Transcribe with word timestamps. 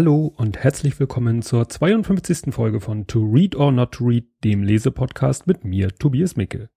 Hallo 0.00 0.32
und 0.34 0.56
herzlich 0.56 0.98
willkommen 0.98 1.42
zur 1.42 1.68
52. 1.68 2.54
Folge 2.54 2.80
von 2.80 3.06
To 3.06 3.20
Read 3.22 3.54
or 3.54 3.70
Not 3.70 3.92
to 3.92 4.06
Read, 4.06 4.24
dem 4.42 4.62
Lesepodcast 4.62 5.46
mit 5.46 5.62
mir, 5.66 5.90
Tobias 5.90 6.36
Micke. 6.36 6.70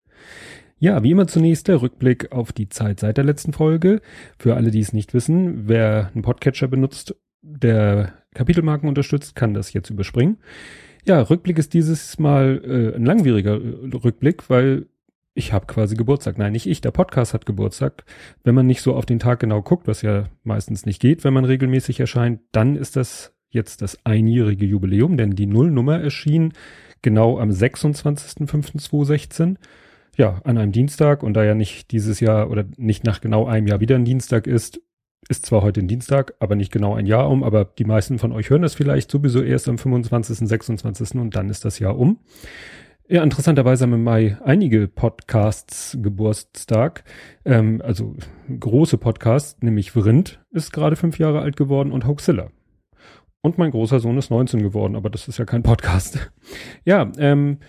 Ja, 0.77 1.03
wie 1.03 1.11
immer 1.11 1.25
zunächst 1.25 1.69
der 1.69 1.81
Rückblick 1.81 2.33
auf 2.33 2.51
die 2.51 2.67
Zeit 2.67 2.99
seit 2.99 3.15
der 3.15 3.23
letzten 3.23 3.53
Folge. 3.53 4.01
Für 4.37 4.55
alle, 4.55 4.71
die 4.71 4.81
es 4.81 4.91
nicht 4.91 5.13
wissen, 5.13 5.69
wer 5.69 6.11
einen 6.13 6.21
Podcatcher 6.21 6.67
benutzt, 6.67 7.15
der 7.41 8.11
Kapitelmarken 8.33 8.89
unterstützt, 8.89 9.37
kann 9.37 9.53
das 9.53 9.71
jetzt 9.71 9.89
überspringen. 9.89 10.39
Ja, 11.05 11.21
Rückblick 11.21 11.57
ist 11.57 11.73
dieses 11.73 12.19
Mal 12.19 12.61
äh, 12.65 12.97
ein 12.97 13.05
langwieriger 13.05 13.53
äh, 13.53 13.95
Rückblick, 14.03 14.49
weil 14.49 14.87
ich 15.35 15.53
habe 15.53 15.65
quasi 15.65 15.95
Geburtstag. 15.95 16.37
Nein, 16.37 16.51
nicht 16.51 16.67
ich, 16.67 16.81
der 16.81 16.91
Podcast 16.91 17.33
hat 17.33 17.45
Geburtstag. 17.45 18.03
Wenn 18.43 18.55
man 18.55 18.67
nicht 18.67 18.81
so 18.81 18.95
auf 18.95 19.05
den 19.05 19.19
Tag 19.19 19.39
genau 19.39 19.61
guckt, 19.61 19.87
was 19.87 20.01
ja 20.01 20.25
meistens 20.43 20.85
nicht 20.85 21.01
geht, 21.01 21.23
wenn 21.23 21.33
man 21.33 21.45
regelmäßig 21.45 21.99
erscheint, 21.99 22.41
dann 22.51 22.75
ist 22.75 22.95
das 22.95 23.33
jetzt 23.49 23.81
das 23.81 24.05
einjährige 24.05 24.65
Jubiläum, 24.65 25.17
denn 25.17 25.31
die 25.31 25.45
Nullnummer 25.45 25.99
erschien 25.99 26.53
genau 27.01 27.39
am 27.39 27.49
26.05.2016. 27.49 29.57
Ja, 30.15 30.41
an 30.43 30.59
einem 30.59 30.71
Dienstag 30.71 31.23
und 31.23 31.33
da 31.33 31.43
ja 31.43 31.55
nicht 31.55 31.91
dieses 31.91 32.19
Jahr 32.19 32.51
oder 32.51 32.65
nicht 32.77 33.03
nach 33.03 33.19
genau 33.19 33.47
einem 33.47 33.65
Jahr 33.67 33.79
wieder 33.79 33.95
ein 33.95 34.05
Dienstag 34.05 34.45
ist, 34.45 34.79
ist 35.29 35.45
zwar 35.45 35.61
heute 35.63 35.79
ein 35.79 35.87
Dienstag, 35.87 36.35
aber 36.39 36.55
nicht 36.55 36.71
genau 36.71 36.93
ein 36.93 37.07
Jahr 37.07 37.29
um, 37.29 37.43
aber 37.43 37.65
die 37.65 37.85
meisten 37.85 38.19
von 38.19 38.31
euch 38.31 38.49
hören 38.49 38.61
das 38.61 38.75
vielleicht 38.75 39.09
sowieso 39.09 39.41
erst 39.41 39.67
am 39.69 39.79
25., 39.79 40.47
26. 40.47 41.15
und 41.15 41.35
dann 41.35 41.49
ist 41.49 41.65
das 41.65 41.79
Jahr 41.79 41.97
um. 41.97 42.19
Ja, 43.13 43.21
interessanterweise 43.21 43.83
haben 43.83 43.93
im 43.93 44.03
Mai 44.03 44.39
einige 44.43 44.87
Podcasts 44.87 45.95
Geburtstag, 46.01 47.03
ähm, 47.45 47.79
also 47.85 48.15
große 48.59 48.97
Podcasts, 48.97 49.61
nämlich 49.61 49.91
Vrind 49.91 50.43
ist 50.49 50.73
gerade 50.73 50.95
fünf 50.95 51.19
Jahre 51.19 51.41
alt 51.41 51.55
geworden 51.55 51.91
und 51.91 52.07
Hoaxilla. 52.07 52.49
Und 53.41 53.59
mein 53.59 53.69
großer 53.69 53.99
Sohn 53.99 54.17
ist 54.17 54.31
19 54.31 54.63
geworden, 54.63 54.95
aber 54.95 55.11
das 55.11 55.27
ist 55.27 55.37
ja 55.37 55.45
kein 55.45 55.61
Podcast. 55.61 56.31
ja, 56.85 57.11
ähm, 57.19 57.59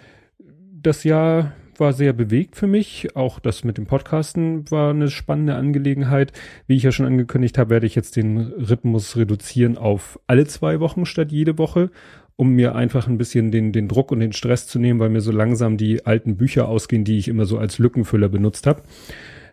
das 0.81 1.05
Jahr 1.05 1.53
war 1.79 1.93
sehr 1.93 2.15
bewegt 2.15 2.57
für 2.57 2.67
mich. 2.67 3.15
Auch 3.15 3.39
das 3.39 3.65
mit 3.65 3.77
dem 3.77 3.85
Podcasten 3.85 4.71
war 4.71 4.91
eine 4.91 5.11
spannende 5.11 5.57
Angelegenheit. 5.57 6.33
Wie 6.67 6.77
ich 6.77 6.85
ja 6.85 6.93
schon 6.93 7.05
angekündigt 7.05 7.59
habe, 7.59 7.69
werde 7.69 7.87
ich 7.87 7.95
jetzt 7.95 8.17
den 8.17 8.39
Rhythmus 8.39 9.17
reduzieren 9.19 9.77
auf 9.77 10.19
alle 10.27 10.47
zwei 10.47 10.81
Wochen 10.81 11.05
statt 11.05 11.33
jede 11.33 11.59
Woche 11.59 11.91
um 12.37 12.51
mir 12.51 12.75
einfach 12.75 13.07
ein 13.07 13.19
bisschen 13.19 13.51
den, 13.51 13.73
den 13.73 13.89
Druck 13.89 14.11
und 14.11 14.21
den 14.21 14.33
Stress 14.33 14.67
zu 14.67 14.79
nehmen, 14.79 15.01
weil 15.01 15.09
mir 15.09 15.21
so 15.21 15.33
langsam 15.33 15.77
die 15.77 16.05
alten 16.05 16.37
Bücher 16.37 16.69
ausgehen, 16.69 17.05
die 17.05 17.19
ich 17.19 17.29
immer 17.29 17.45
so 17.45 17.59
als 17.59 17.79
Lückenfüller 17.79 18.29
benutzt 18.29 18.67
habe. 18.67 18.83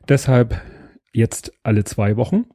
Deshalb 0.10 0.60
jetzt 1.14 1.54
alle 1.64 1.84
zwei 1.84 2.18
Wochen. 2.18 2.46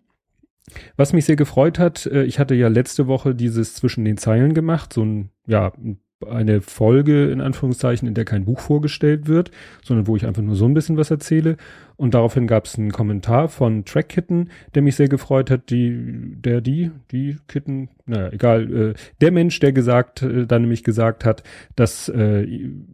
Was 0.96 1.12
mich 1.12 1.26
sehr 1.26 1.36
gefreut 1.36 1.78
hat, 1.78 2.06
äh, 2.06 2.24
ich 2.24 2.40
hatte 2.40 2.56
ja 2.56 2.68
letzte 2.68 3.06
Woche 3.06 3.34
dieses 3.34 3.74
zwischen 3.74 4.04
den 4.04 4.16
Zeilen 4.16 4.52
gemacht, 4.52 4.92
so 4.92 5.04
ein, 5.04 5.30
ja, 5.46 5.72
ein 5.76 6.00
eine 6.24 6.60
Folge 6.60 7.30
in 7.30 7.40
Anführungszeichen, 7.40 8.08
in 8.08 8.14
der 8.14 8.24
kein 8.24 8.44
Buch 8.44 8.60
vorgestellt 8.60 9.28
wird, 9.28 9.50
sondern 9.84 10.06
wo 10.06 10.16
ich 10.16 10.26
einfach 10.26 10.42
nur 10.42 10.56
so 10.56 10.64
ein 10.64 10.74
bisschen 10.74 10.96
was 10.96 11.10
erzähle. 11.10 11.56
Und 11.96 12.14
daraufhin 12.14 12.46
gab 12.46 12.66
es 12.66 12.78
einen 12.78 12.92
Kommentar 12.92 13.48
von 13.48 13.84
Track 13.84 14.10
Kitten, 14.10 14.50
der 14.74 14.82
mich 14.82 14.96
sehr 14.96 15.08
gefreut 15.08 15.50
hat, 15.50 15.70
die, 15.70 15.96
der, 16.36 16.60
die, 16.60 16.90
die 17.10 17.38
Kitten, 17.48 17.88
naja, 18.04 18.30
egal, 18.32 18.90
äh, 18.90 18.94
der 19.20 19.30
Mensch, 19.30 19.58
der 19.60 19.72
gesagt, 19.72 20.22
äh, 20.22 20.46
dann 20.46 20.62
nämlich 20.62 20.84
gesagt 20.84 21.24
hat, 21.24 21.42
dass 21.74 22.08
äh, 22.08 22.46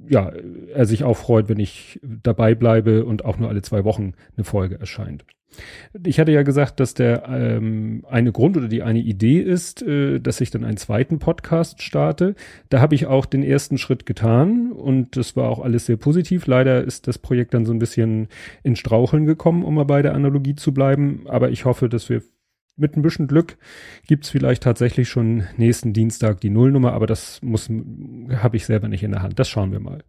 ja, 0.08 0.32
er 0.72 0.86
sich 0.86 1.04
auch 1.04 1.16
freut, 1.16 1.48
wenn 1.48 1.58
ich 1.58 2.00
dabei 2.02 2.54
bleibe 2.54 3.04
und 3.04 3.24
auch 3.24 3.38
nur 3.38 3.48
alle 3.48 3.62
zwei 3.62 3.84
Wochen 3.84 4.12
eine 4.36 4.44
Folge 4.44 4.78
erscheint. 4.78 5.24
Ich 6.04 6.18
hatte 6.18 6.32
ja 6.32 6.42
gesagt, 6.42 6.80
dass 6.80 6.94
der 6.94 7.28
ähm, 7.28 8.04
eine 8.08 8.32
Grund 8.32 8.56
oder 8.56 8.68
die 8.68 8.82
eine 8.82 9.00
Idee 9.00 9.40
ist, 9.40 9.82
äh, 9.82 10.18
dass 10.18 10.40
ich 10.40 10.50
dann 10.50 10.64
einen 10.64 10.76
zweiten 10.76 11.18
Podcast 11.18 11.82
starte. 11.82 12.34
Da 12.70 12.80
habe 12.80 12.94
ich 12.94 13.06
auch 13.06 13.26
den 13.26 13.42
ersten 13.42 13.78
Schritt 13.78 14.06
getan 14.06 14.72
und 14.72 15.16
das 15.16 15.36
war 15.36 15.48
auch 15.48 15.60
alles 15.60 15.86
sehr 15.86 15.96
positiv. 15.96 16.46
Leider 16.46 16.82
ist 16.82 17.06
das 17.06 17.18
Projekt 17.18 17.54
dann 17.54 17.66
so 17.66 17.72
ein 17.72 17.78
bisschen 17.78 18.28
in 18.62 18.76
Straucheln 18.92 19.24
gekommen, 19.24 19.64
um 19.64 19.74
mal 19.74 19.84
bei 19.84 20.02
der 20.02 20.14
Analogie 20.14 20.54
zu 20.54 20.74
bleiben. 20.74 21.24
Aber 21.26 21.50
ich 21.50 21.64
hoffe, 21.64 21.88
dass 21.88 22.10
wir 22.10 22.22
mit 22.76 22.94
ein 22.94 23.02
bisschen 23.02 23.26
Glück 23.26 23.56
gibt's 24.06 24.28
vielleicht 24.28 24.62
tatsächlich 24.62 25.08
schon 25.08 25.44
nächsten 25.56 25.94
Dienstag 25.94 26.40
die 26.40 26.50
Nullnummer, 26.50 26.92
aber 26.92 27.06
das 27.06 27.40
muss 27.42 27.70
habe 27.70 28.56
ich 28.56 28.66
selber 28.66 28.88
nicht 28.88 29.02
in 29.02 29.12
der 29.12 29.22
Hand. 29.22 29.38
Das 29.38 29.48
schauen 29.48 29.72
wir 29.72 29.80
mal 29.80 30.04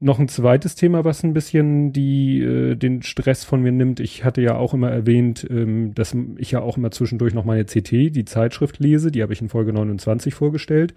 noch 0.00 0.18
ein 0.18 0.26
zweites 0.26 0.74
Thema, 0.74 1.04
was 1.04 1.22
ein 1.22 1.32
bisschen 1.32 1.92
die 1.92 2.42
äh, 2.42 2.74
den 2.74 3.02
Stress 3.02 3.44
von 3.44 3.62
mir 3.62 3.70
nimmt. 3.70 4.00
Ich 4.00 4.24
hatte 4.24 4.42
ja 4.42 4.56
auch 4.56 4.74
immer 4.74 4.90
erwähnt, 4.90 5.46
ähm, 5.48 5.94
dass 5.94 6.16
ich 6.38 6.50
ja 6.50 6.60
auch 6.60 6.76
immer 6.76 6.90
zwischendurch 6.90 7.34
noch 7.34 7.44
meine 7.44 7.64
CT, 7.64 7.92
die 7.92 8.24
Zeitschrift 8.24 8.80
lese. 8.80 9.12
Die 9.12 9.22
habe 9.22 9.32
ich 9.32 9.40
in 9.40 9.48
Folge 9.48 9.72
29 9.72 10.34
vorgestellt. 10.34 10.94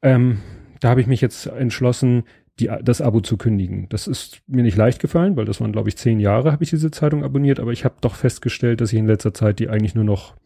Ähm, 0.00 0.38
da 0.80 0.88
habe 0.88 1.02
ich 1.02 1.06
mich 1.06 1.20
jetzt 1.20 1.46
entschlossen, 1.46 2.22
die, 2.60 2.70
das 2.82 3.00
Abo 3.00 3.20
zu 3.20 3.36
kündigen. 3.36 3.88
Das 3.88 4.06
ist 4.06 4.42
mir 4.46 4.62
nicht 4.62 4.76
leicht 4.76 5.00
gefallen, 5.00 5.36
weil 5.36 5.44
das 5.44 5.60
waren, 5.60 5.72
glaube 5.72 5.88
ich, 5.88 5.96
zehn 5.96 6.20
Jahre 6.20 6.52
habe 6.52 6.62
ich 6.62 6.70
diese 6.70 6.90
Zeitung 6.90 7.24
abonniert, 7.24 7.60
aber 7.60 7.72
ich 7.72 7.84
habe 7.84 7.96
doch 8.00 8.14
festgestellt, 8.14 8.80
dass 8.80 8.92
ich 8.92 8.98
in 8.98 9.06
letzter 9.06 9.34
Zeit 9.34 9.58
die 9.58 9.68
eigentlich 9.68 9.94
nur 9.94 10.04
noch 10.04 10.36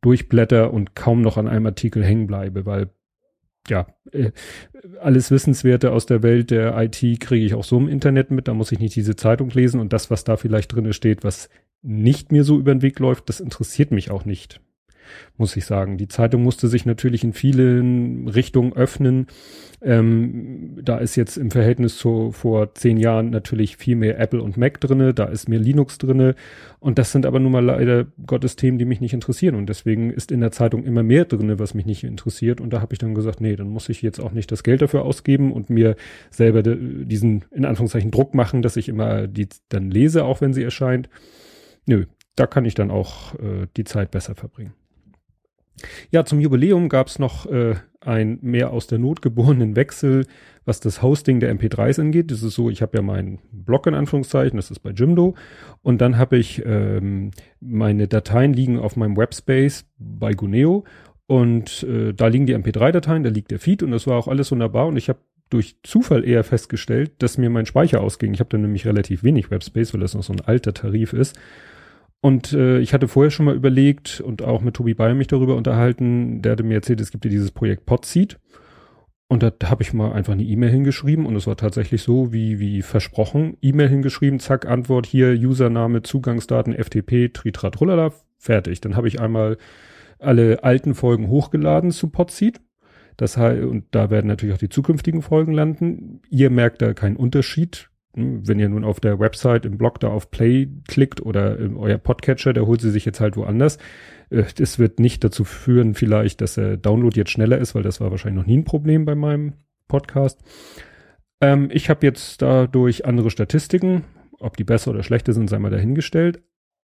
durchblätter 0.00 0.72
und 0.72 0.94
kaum 0.94 1.22
noch 1.22 1.36
an 1.36 1.48
einem 1.48 1.66
Artikel 1.66 2.04
hängen 2.04 2.26
bleibe, 2.26 2.66
weil 2.66 2.90
ja, 3.68 3.86
äh, 4.12 4.30
alles 5.00 5.30
Wissenswerte 5.30 5.90
aus 5.90 6.06
der 6.06 6.22
Welt 6.22 6.50
der 6.50 6.76
IT 6.80 7.00
kriege 7.20 7.44
ich 7.44 7.54
auch 7.54 7.64
so 7.64 7.76
im 7.78 7.88
Internet 7.88 8.30
mit. 8.30 8.46
Da 8.46 8.54
muss 8.54 8.70
ich 8.70 8.78
nicht 8.78 8.94
diese 8.94 9.16
Zeitung 9.16 9.50
lesen 9.50 9.80
und 9.80 9.92
das, 9.92 10.10
was 10.10 10.22
da 10.22 10.36
vielleicht 10.36 10.72
drinne 10.72 10.92
steht, 10.92 11.24
was 11.24 11.48
nicht 11.82 12.30
mir 12.32 12.44
so 12.44 12.58
über 12.58 12.74
den 12.74 12.82
Weg 12.82 12.98
läuft, 12.98 13.28
das 13.28 13.40
interessiert 13.40 13.90
mich 13.90 14.10
auch 14.10 14.24
nicht 14.24 14.60
muss 15.36 15.56
ich 15.56 15.64
sagen. 15.64 15.96
Die 15.96 16.08
Zeitung 16.08 16.42
musste 16.42 16.68
sich 16.68 16.86
natürlich 16.86 17.24
in 17.24 17.32
vielen 17.32 18.28
Richtungen 18.28 18.72
öffnen. 18.72 19.26
Ähm, 19.82 20.78
da 20.82 20.98
ist 20.98 21.16
jetzt 21.16 21.36
im 21.36 21.50
Verhältnis 21.50 21.98
zu 21.98 22.32
vor 22.32 22.74
zehn 22.74 22.96
Jahren 22.96 23.30
natürlich 23.30 23.76
viel 23.76 23.94
mehr 23.94 24.18
Apple 24.18 24.42
und 24.42 24.56
Mac 24.56 24.80
drinne, 24.80 25.12
da 25.12 25.26
ist 25.26 25.48
mehr 25.48 25.58
Linux 25.58 25.98
drinne 25.98 26.34
und 26.80 26.98
das 26.98 27.12
sind 27.12 27.26
aber 27.26 27.40
nun 27.40 27.52
mal 27.52 27.64
leider 27.64 28.06
Gottes 28.26 28.56
Themen, 28.56 28.78
die 28.78 28.86
mich 28.86 29.02
nicht 29.02 29.12
interessieren 29.12 29.54
und 29.54 29.68
deswegen 29.68 30.10
ist 30.10 30.32
in 30.32 30.40
der 30.40 30.50
Zeitung 30.50 30.84
immer 30.84 31.02
mehr 31.02 31.26
drinne, 31.26 31.58
was 31.58 31.74
mich 31.74 31.84
nicht 31.84 32.04
interessiert 32.04 32.60
und 32.60 32.72
da 32.72 32.80
habe 32.80 32.94
ich 32.94 32.98
dann 32.98 33.14
gesagt, 33.14 33.42
nee, 33.42 33.54
dann 33.54 33.68
muss 33.68 33.90
ich 33.90 34.00
jetzt 34.00 34.18
auch 34.18 34.32
nicht 34.32 34.50
das 34.50 34.62
Geld 34.62 34.80
dafür 34.80 35.04
ausgeben 35.04 35.52
und 35.52 35.68
mir 35.68 35.94
selber 36.30 36.62
de, 36.62 37.04
diesen 37.04 37.44
in 37.52 37.66
Anführungszeichen 37.66 38.10
Druck 38.10 38.34
machen, 38.34 38.62
dass 38.62 38.76
ich 38.76 38.88
immer 38.88 39.26
die 39.26 39.48
dann 39.68 39.90
lese, 39.90 40.24
auch 40.24 40.40
wenn 40.40 40.54
sie 40.54 40.62
erscheint. 40.62 41.10
Nö, 41.84 42.06
da 42.34 42.46
kann 42.46 42.64
ich 42.64 42.74
dann 42.74 42.90
auch 42.90 43.34
äh, 43.34 43.66
die 43.76 43.84
Zeit 43.84 44.10
besser 44.10 44.34
verbringen. 44.34 44.72
Ja, 46.10 46.24
zum 46.24 46.40
Jubiläum 46.40 46.88
gab 46.88 47.08
es 47.08 47.18
noch 47.18 47.46
äh, 47.46 47.74
ein 48.00 48.38
mehr 48.40 48.70
aus 48.70 48.86
der 48.86 48.98
Not 48.98 49.20
geborenen 49.20 49.76
Wechsel, 49.76 50.26
was 50.64 50.80
das 50.80 51.02
Hosting 51.02 51.40
der 51.40 51.54
MP3s 51.54 52.00
angeht. 52.00 52.30
Das 52.30 52.42
ist 52.42 52.54
so, 52.54 52.70
ich 52.70 52.82
habe 52.82 52.96
ja 52.96 53.02
meinen 53.02 53.38
Blog 53.52 53.86
in 53.86 53.94
Anführungszeichen, 53.94 54.56
das 54.56 54.70
ist 54.70 54.80
bei 54.80 54.90
Jimdo. 54.90 55.34
Und 55.82 56.00
dann 56.00 56.16
habe 56.18 56.38
ich 56.38 56.62
ähm, 56.64 57.30
meine 57.60 58.08
Dateien 58.08 58.52
liegen 58.52 58.78
auf 58.78 58.96
meinem 58.96 59.16
Webspace 59.16 59.86
bei 59.98 60.32
Guneo. 60.32 60.84
Und 61.26 61.82
äh, 61.82 62.14
da 62.14 62.28
liegen 62.28 62.46
die 62.46 62.56
MP3-Dateien, 62.56 63.24
da 63.24 63.30
liegt 63.30 63.50
der 63.50 63.58
Feed 63.58 63.82
und 63.82 63.90
das 63.90 64.06
war 64.06 64.16
auch 64.16 64.28
alles 64.28 64.52
wunderbar. 64.52 64.86
Und 64.86 64.96
ich 64.96 65.08
habe 65.08 65.18
durch 65.50 65.76
Zufall 65.82 66.24
eher 66.24 66.44
festgestellt, 66.44 67.12
dass 67.18 67.38
mir 67.38 67.50
mein 67.50 67.66
Speicher 67.66 68.00
ausging. 68.00 68.34
Ich 68.34 68.40
habe 68.40 68.50
dann 68.50 68.62
nämlich 68.62 68.86
relativ 68.86 69.22
wenig 69.22 69.50
Webspace, 69.50 69.94
weil 69.94 70.00
das 70.00 70.14
noch 70.14 70.22
so 70.22 70.32
ein 70.32 70.40
alter 70.40 70.74
Tarif 70.74 71.12
ist. 71.12 71.38
Und 72.26 72.52
äh, 72.54 72.80
ich 72.80 72.92
hatte 72.92 73.06
vorher 73.06 73.30
schon 73.30 73.46
mal 73.46 73.54
überlegt 73.54 74.20
und 74.20 74.42
auch 74.42 74.60
mit 74.60 74.74
Tobi 74.74 74.94
Bayer 74.94 75.14
mich 75.14 75.28
darüber 75.28 75.54
unterhalten. 75.54 76.42
Der 76.42 76.50
hatte 76.50 76.64
mir 76.64 76.74
erzählt, 76.74 77.00
es 77.00 77.12
gibt 77.12 77.24
ja 77.24 77.30
dieses 77.30 77.52
Projekt 77.52 77.86
Podseed. 77.86 78.40
Und 79.28 79.44
da 79.44 79.52
habe 79.66 79.84
ich 79.84 79.92
mal 79.92 80.10
einfach 80.10 80.32
eine 80.32 80.42
E-Mail 80.42 80.70
hingeschrieben 80.70 81.24
und 81.24 81.36
es 81.36 81.46
war 81.46 81.56
tatsächlich 81.56 82.02
so, 82.02 82.32
wie, 82.32 82.58
wie 82.58 82.82
versprochen. 82.82 83.56
E-Mail 83.62 83.88
hingeschrieben, 83.90 84.40
zack, 84.40 84.66
Antwort 84.66 85.06
hier, 85.06 85.34
Username, 85.34 86.02
Zugangsdaten, 86.02 86.74
FTP, 86.74 87.32
Tritrat, 87.32 87.80
Rullala, 87.80 88.12
fertig. 88.38 88.80
Dann 88.80 88.96
habe 88.96 89.06
ich 89.06 89.20
einmal 89.20 89.56
alle 90.18 90.64
alten 90.64 90.96
Folgen 90.96 91.28
hochgeladen 91.28 91.92
zu 91.92 92.08
Podseed. 92.08 92.60
Das 93.16 93.36
heißt, 93.36 93.62
und 93.62 93.84
da 93.92 94.10
werden 94.10 94.26
natürlich 94.26 94.52
auch 94.56 94.58
die 94.58 94.68
zukünftigen 94.68 95.22
Folgen 95.22 95.52
landen. 95.52 96.22
Ihr 96.28 96.50
merkt 96.50 96.82
da 96.82 96.92
keinen 96.92 97.14
Unterschied. 97.14 97.88
Wenn 98.18 98.58
ihr 98.58 98.70
nun 98.70 98.84
auf 98.84 98.98
der 98.98 99.20
Website 99.20 99.66
im 99.66 99.76
Blog 99.76 100.00
da 100.00 100.08
auf 100.08 100.30
Play 100.30 100.70
klickt 100.88 101.20
oder 101.20 101.58
euer 101.76 101.98
Podcatcher, 101.98 102.54
der 102.54 102.66
holt 102.66 102.80
sie 102.80 102.90
sich 102.90 103.04
jetzt 103.04 103.20
halt 103.20 103.36
woanders. 103.36 103.76
Äh, 104.30 104.44
das 104.56 104.78
wird 104.78 104.98
nicht 105.00 105.22
dazu 105.22 105.44
führen, 105.44 105.94
vielleicht, 105.94 106.40
dass 106.40 106.54
der 106.54 106.78
Download 106.78 107.14
jetzt 107.14 107.30
schneller 107.30 107.58
ist, 107.58 107.74
weil 107.74 107.82
das 107.82 108.00
war 108.00 108.10
wahrscheinlich 108.10 108.40
noch 108.40 108.46
nie 108.46 108.56
ein 108.56 108.64
Problem 108.64 109.04
bei 109.04 109.14
meinem 109.14 109.52
Podcast. 109.86 110.42
Ähm, 111.42 111.68
ich 111.70 111.90
habe 111.90 112.06
jetzt 112.06 112.40
dadurch 112.40 113.04
andere 113.04 113.30
Statistiken. 113.30 114.04
Ob 114.38 114.56
die 114.56 114.64
besser 114.64 114.92
oder 114.92 115.02
schlechter 115.02 115.34
sind, 115.34 115.48
sei 115.48 115.58
mal 115.58 115.70
dahingestellt. 115.70 116.42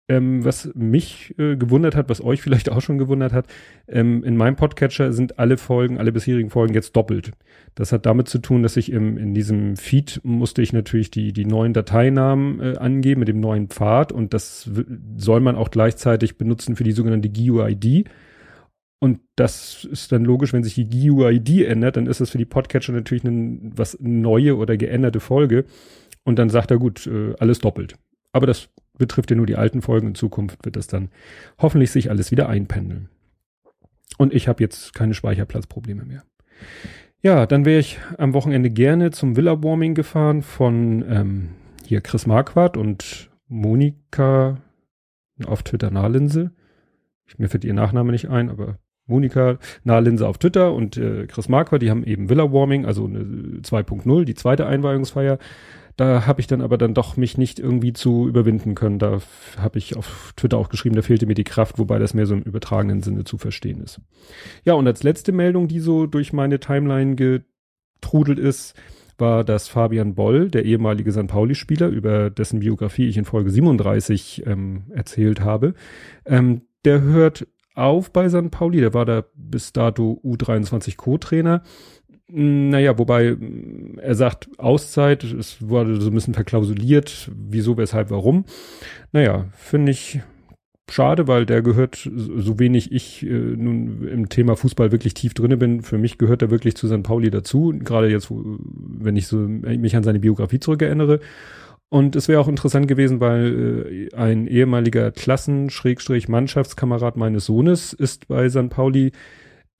Ähm, 0.07 0.45
was 0.45 0.69
mich 0.75 1.33
äh, 1.39 1.55
gewundert 1.55 1.95
hat, 1.95 2.09
was 2.09 2.23
euch 2.23 2.39
vielleicht 2.39 2.69
auch 2.71 2.81
schon 2.81 2.99
gewundert 2.99 3.33
hat, 3.33 3.47
ähm, 3.87 4.23
in 4.23 4.37
meinem 4.37 4.55
Podcatcher 4.55 5.11
sind 5.11 5.39
alle 5.39 5.57
Folgen, 5.57 5.97
alle 5.97 6.11
bisherigen 6.11 6.51
Folgen 6.51 6.75
jetzt 6.75 6.95
doppelt. 6.95 7.31
Das 7.73 7.91
hat 7.91 8.05
damit 8.05 8.29
zu 8.29 8.37
tun, 8.37 8.61
dass 8.61 8.77
ich 8.77 8.91
im, 8.91 9.17
in 9.17 9.33
diesem 9.33 9.77
Feed 9.77 10.21
musste 10.23 10.61
ich 10.61 10.73
natürlich 10.73 11.09
die, 11.09 11.33
die 11.33 11.45
neuen 11.45 11.73
Dateinamen 11.73 12.59
äh, 12.59 12.77
angeben 12.77 13.19
mit 13.19 13.29
dem 13.29 13.39
neuen 13.39 13.67
Pfad 13.67 14.11
und 14.11 14.35
das 14.35 14.69
soll 15.17 15.39
man 15.39 15.55
auch 15.55 15.71
gleichzeitig 15.71 16.37
benutzen 16.37 16.75
für 16.75 16.83
die 16.83 16.91
sogenannte 16.91 17.29
GUID. 17.29 18.07
Und 18.99 19.19
das 19.35 19.85
ist 19.85 20.11
dann 20.11 20.23
logisch, 20.23 20.53
wenn 20.53 20.63
sich 20.63 20.75
die 20.75 20.87
GUID 20.87 21.65
ändert, 21.65 21.97
dann 21.97 22.05
ist 22.05 22.21
das 22.21 22.29
für 22.29 22.37
die 22.37 22.45
Podcatcher 22.45 22.93
natürlich 22.93 23.25
eine 23.25 23.57
was 23.75 23.97
neue 23.99 24.55
oder 24.55 24.77
geänderte 24.77 25.19
Folge. 25.19 25.65
Und 26.23 26.37
dann 26.37 26.49
sagt 26.49 26.69
er, 26.69 26.77
gut, 26.77 27.07
äh, 27.07 27.33
alles 27.39 27.59
doppelt. 27.59 27.95
Aber 28.31 28.47
das 28.47 28.69
betrifft 28.97 29.31
ja 29.31 29.37
nur 29.37 29.45
die 29.45 29.55
alten 29.55 29.81
Folgen. 29.81 30.07
In 30.07 30.15
Zukunft 30.15 30.65
wird 30.65 30.75
das 30.75 30.87
dann 30.87 31.09
hoffentlich 31.57 31.91
sich 31.91 32.09
alles 32.09 32.31
wieder 32.31 32.49
einpendeln. 32.49 33.09
Und 34.17 34.33
ich 34.33 34.47
habe 34.47 34.63
jetzt 34.63 34.93
keine 34.93 35.13
Speicherplatzprobleme 35.13 36.05
mehr. 36.05 36.23
Ja, 37.21 37.45
dann 37.45 37.65
wäre 37.65 37.79
ich 37.79 37.99
am 38.17 38.33
Wochenende 38.33 38.69
gerne 38.69 39.11
zum 39.11 39.35
Villa 39.35 39.63
Warming 39.63 39.95
gefahren 39.95 40.41
von 40.41 41.03
ähm, 41.09 41.49
hier 41.85 42.01
Chris 42.01 42.27
Marquardt 42.27 42.77
und 42.77 43.31
Monika 43.47 44.57
auf 45.45 45.63
Twitter 45.63 45.91
Nahlinse. 45.91 46.51
Mir 47.37 47.49
fällt 47.49 47.65
ihr 47.65 47.73
Nachname 47.73 48.11
nicht 48.11 48.29
ein, 48.29 48.49
aber 48.49 48.77
Monika 49.07 49.57
Nahlinse 49.83 50.27
auf 50.27 50.37
Twitter 50.37 50.73
und 50.73 50.97
äh, 50.97 51.27
Chris 51.27 51.49
Marquardt, 51.49 51.81
die 51.81 51.89
haben 51.89 52.03
eben 52.03 52.29
Villa 52.29 52.51
Warming, 52.51 52.85
also 52.85 53.05
eine 53.05 53.19
2.0, 53.19 54.23
die 54.25 54.35
zweite 54.35 54.67
Einweihungsfeier. 54.67 55.37
Da 55.97 56.25
habe 56.25 56.41
ich 56.41 56.47
dann 56.47 56.61
aber 56.61 56.77
dann 56.77 56.93
doch 56.93 57.15
mich 57.15 57.37
nicht 57.37 57.59
irgendwie 57.59 57.93
zu 57.93 58.27
überwinden 58.27 58.75
können. 58.75 58.99
Da 58.99 59.19
habe 59.57 59.77
ich 59.77 59.95
auf 59.95 60.33
Twitter 60.35 60.57
auch 60.57 60.69
geschrieben, 60.69 60.95
da 60.95 61.01
fehlte 61.01 61.25
mir 61.25 61.35
die 61.35 61.45
Kraft, 61.45 61.79
wobei 61.79 61.99
das 61.99 62.13
mehr 62.13 62.25
so 62.25 62.35
im 62.35 62.41
übertragenen 62.41 63.01
Sinne 63.01 63.23
zu 63.23 63.37
verstehen 63.37 63.81
ist. 63.81 64.01
Ja, 64.63 64.73
und 64.73 64.87
als 64.87 65.03
letzte 65.03 65.31
Meldung, 65.31 65.67
die 65.67 65.79
so 65.79 66.05
durch 66.05 66.33
meine 66.33 66.59
Timeline 66.59 67.15
getrudelt 67.15 68.39
ist, 68.39 68.75
war, 69.17 69.45
dass 69.45 69.69
Fabian 69.69 70.15
Boll, 70.15 70.49
der 70.49 70.65
ehemalige 70.65 71.11
St. 71.13 71.27
Pauli-Spieler, 71.27 71.87
über 71.87 72.29
dessen 72.29 72.59
Biografie 72.59 73.07
ich 73.07 73.17
in 73.17 73.25
Folge 73.25 73.49
37 73.49 74.45
ähm, 74.45 74.83
erzählt 74.93 75.39
habe, 75.39 75.73
ähm, 76.25 76.63
der 76.83 77.01
hört 77.01 77.47
auf 77.73 78.11
bei 78.11 78.29
St. 78.29 78.51
Pauli, 78.51 78.79
der 78.79 78.93
war 78.93 79.05
da 79.05 79.25
bis 79.35 79.73
dato 79.73 80.21
U23 80.23 80.97
Co-Trainer 80.97 81.61
naja, 82.37 82.97
wobei 82.97 83.37
er 84.01 84.15
sagt 84.15 84.49
Auszeit, 84.57 85.23
es 85.23 85.69
wurde 85.69 86.01
so 86.01 86.09
ein 86.09 86.13
bisschen 86.13 86.33
verklausuliert, 86.33 87.31
wieso, 87.33 87.77
weshalb, 87.77 88.11
warum. 88.11 88.43
Naja, 89.13 89.45
finde 89.53 89.93
ich 89.93 90.19
schade, 90.91 91.29
weil 91.29 91.45
der 91.45 91.61
gehört, 91.61 92.11
so 92.13 92.59
wenig 92.59 92.91
ich 92.91 93.25
äh, 93.25 93.29
nun 93.29 94.05
im 94.05 94.27
Thema 94.27 94.57
Fußball 94.57 94.91
wirklich 94.91 95.13
tief 95.13 95.33
drinne 95.33 95.55
bin, 95.55 95.81
für 95.81 95.97
mich 95.97 96.17
gehört 96.17 96.41
er 96.41 96.51
wirklich 96.51 96.75
zu 96.75 96.89
St. 96.89 97.03
Pauli 97.03 97.29
dazu, 97.29 97.73
gerade 97.79 98.09
jetzt, 98.09 98.27
wenn 98.29 99.15
ich 99.15 99.27
so 99.27 99.37
mich 99.37 99.95
an 99.95 100.03
seine 100.03 100.19
Biografie 100.19 100.59
zurückerinnere. 100.59 101.21
Und 101.87 102.17
es 102.17 102.27
wäre 102.27 102.41
auch 102.41 102.49
interessant 102.49 102.89
gewesen, 102.89 103.21
weil 103.21 104.09
äh, 104.11 104.15
ein 104.15 104.47
ehemaliger 104.47 105.11
Klassen-Mannschaftskamerad 105.11 107.15
meines 107.15 107.45
Sohnes 107.45 107.93
ist 107.93 108.27
bei 108.27 108.49
St. 108.49 108.67
Pauli 108.69 109.13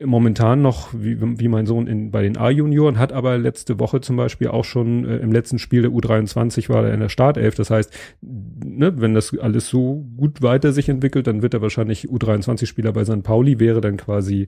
momentan 0.04 0.62
noch, 0.62 0.90
wie, 0.94 1.18
wie 1.22 1.48
mein 1.48 1.66
Sohn 1.66 1.88
in, 1.88 2.12
bei 2.12 2.22
den 2.22 2.38
A-Junioren, 2.38 3.00
hat 3.00 3.14
aber 3.14 3.38
letzte 3.38 3.80
Woche 3.80 4.02
zum 4.02 4.18
Beispiel 4.18 4.50
auch 4.50 4.66
schon 4.66 5.06
äh, 5.06 5.18
im 5.18 5.32
letzten 5.32 5.58
Spiel 5.58 5.84
der 5.84 5.92
U23 5.92 6.70
war 6.70 6.86
er 6.86 6.94
in 6.94 7.00
der 7.00 7.10
Startelf. 7.10 7.56
Das 7.56 7.70
heißt, 7.70 7.94
ne, 8.22 9.00
wenn 9.00 9.14
das 9.14 9.38
alles 9.38 9.70
so 9.70 10.06
gut 10.18 10.42
weiter 10.42 10.74
sich 10.74 10.90
entwickelt, 10.90 11.28
dann 11.28 11.42
wird 11.42 11.54
er 11.54 11.62
wahrscheinlich 11.62 12.10
U23-Spieler 12.10 12.92
bei 12.92 13.06
St. 13.06 13.24
Pauli, 13.24 13.60
wäre 13.60 13.80
dann 13.80 13.96
quasi 13.96 14.48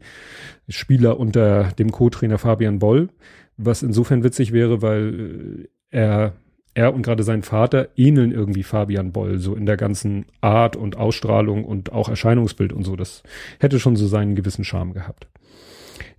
Spieler 0.67 1.19
unter 1.19 1.71
dem 1.79 1.91
Co-Trainer 1.91 2.38
Fabian 2.38 2.79
Boll, 2.79 3.09
was 3.55 3.83
insofern 3.83 4.23
witzig 4.23 4.51
wäre, 4.51 4.81
weil 4.81 5.67
äh, 5.91 5.97
er 5.97 6.33
er 6.77 6.94
und 6.94 7.01
gerade 7.01 7.24
sein 7.24 7.41
Vater 7.41 7.89
ähneln 7.95 8.31
irgendwie 8.31 8.63
Fabian 8.63 9.12
Boll, 9.12 9.39
so 9.39 9.56
in 9.56 9.65
der 9.65 9.77
ganzen 9.77 10.25
Art 10.41 10.75
und 10.75 10.95
Ausstrahlung 10.95 11.65
und 11.65 11.91
auch 11.91 12.07
Erscheinungsbild 12.07 12.71
und 12.71 12.83
so. 12.83 12.95
Das 12.95 13.24
hätte 13.59 13.79
schon 13.79 13.95
so 13.95 14.07
seinen 14.07 14.35
gewissen 14.35 14.63
Charme 14.63 14.94
gehabt. 14.94 15.27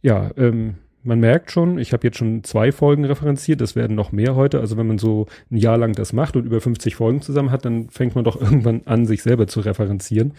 Ja, 0.03 0.33
ähm, 0.37 0.75
man 1.05 1.21
merkt 1.21 1.53
schon, 1.53 1.79
ich 1.79 1.93
habe 1.93 2.07
jetzt 2.07 2.19
schon 2.19 2.43
zwei 2.43 2.73
Folgen 2.73 3.05
referenziert, 3.05 3.61
das 3.61 3.77
werden 3.77 3.95
noch 3.95 4.11
mehr 4.11 4.35
heute. 4.35 4.59
Also 4.59 4.77
wenn 4.77 4.89
man 4.89 4.99
so 4.99 5.27
ein 5.51 5.59
Jahr 5.59 5.79
lang 5.79 5.93
das 5.93 6.13
macht 6.13 6.35
und 6.35 6.45
über 6.45 6.61
50 6.61 6.97
Folgen 6.97 7.23
zusammen 7.23 7.53
hat, 7.53 7.65
dann 7.65 7.89
fängt 7.89 8.17
man 8.17 8.25
doch 8.25 8.41
irgendwann 8.41 8.83
an, 8.85 9.07
sich 9.07 9.23
selber 9.23 9.47
zu 9.47 9.61
referenzieren. 9.61 10.33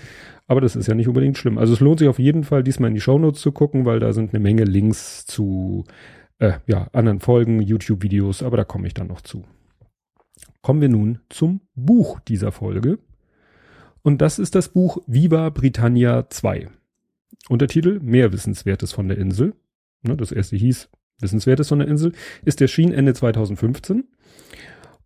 Aber 0.47 0.59
das 0.59 0.75
ist 0.75 0.87
ja 0.87 0.95
nicht 0.95 1.07
unbedingt 1.07 1.37
schlimm. 1.37 1.57
Also 1.57 1.73
es 1.73 1.79
lohnt 1.79 1.99
sich 1.99 2.09
auf 2.09 2.19
jeden 2.19 2.43
Fall, 2.43 2.63
diesmal 2.63 2.89
in 2.89 2.95
die 2.95 3.01
Shownotes 3.01 3.39
zu 3.39 3.53
gucken, 3.53 3.85
weil 3.85 3.99
da 3.99 4.11
sind 4.11 4.33
eine 4.33 4.43
Menge 4.43 4.65
Links 4.65 5.25
zu 5.25 5.85
äh, 6.39 6.53
ja, 6.67 6.87
anderen 6.91 7.21
Folgen, 7.21 7.61
YouTube-Videos, 7.61 8.43
aber 8.43 8.57
da 8.57 8.65
komme 8.65 8.87
ich 8.87 8.93
dann 8.93 9.07
noch 9.07 9.21
zu. 9.21 9.45
Kommen 10.61 10.81
wir 10.81 10.89
nun 10.89 11.19
zum 11.29 11.61
Buch 11.75 12.19
dieser 12.19 12.51
Folge. 12.51 12.99
Und 14.01 14.21
das 14.21 14.39
ist 14.39 14.55
das 14.55 14.69
Buch 14.69 14.97
Viva 15.07 15.49
Britannia 15.49 16.29
2. 16.29 16.69
Untertitel 17.47 17.99
Mehr 18.01 18.33
Wissenswertes 18.33 18.91
von 18.91 19.07
der 19.07 19.17
Insel. 19.17 19.53
Ne, 20.01 20.17
das 20.17 20.31
erste 20.31 20.55
hieß 20.55 20.89
Wissenswertes 21.21 21.69
von 21.69 21.79
der 21.79 21.87
Insel. 21.87 22.13
Ist 22.43 22.61
erschienen 22.61 22.93
Ende 22.93 23.13
2015. 23.13 24.05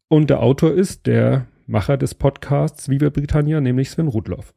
Und 0.07 0.29
der 0.29 0.41
Autor 0.41 0.73
ist 0.73 1.05
der 1.05 1.47
Macher 1.65 1.97
des 1.97 2.15
Podcasts 2.15 2.89
Viva 2.89 3.09
Britannia, 3.09 3.61
nämlich 3.61 3.89
Sven 3.89 4.07
Rudloff. 4.07 4.53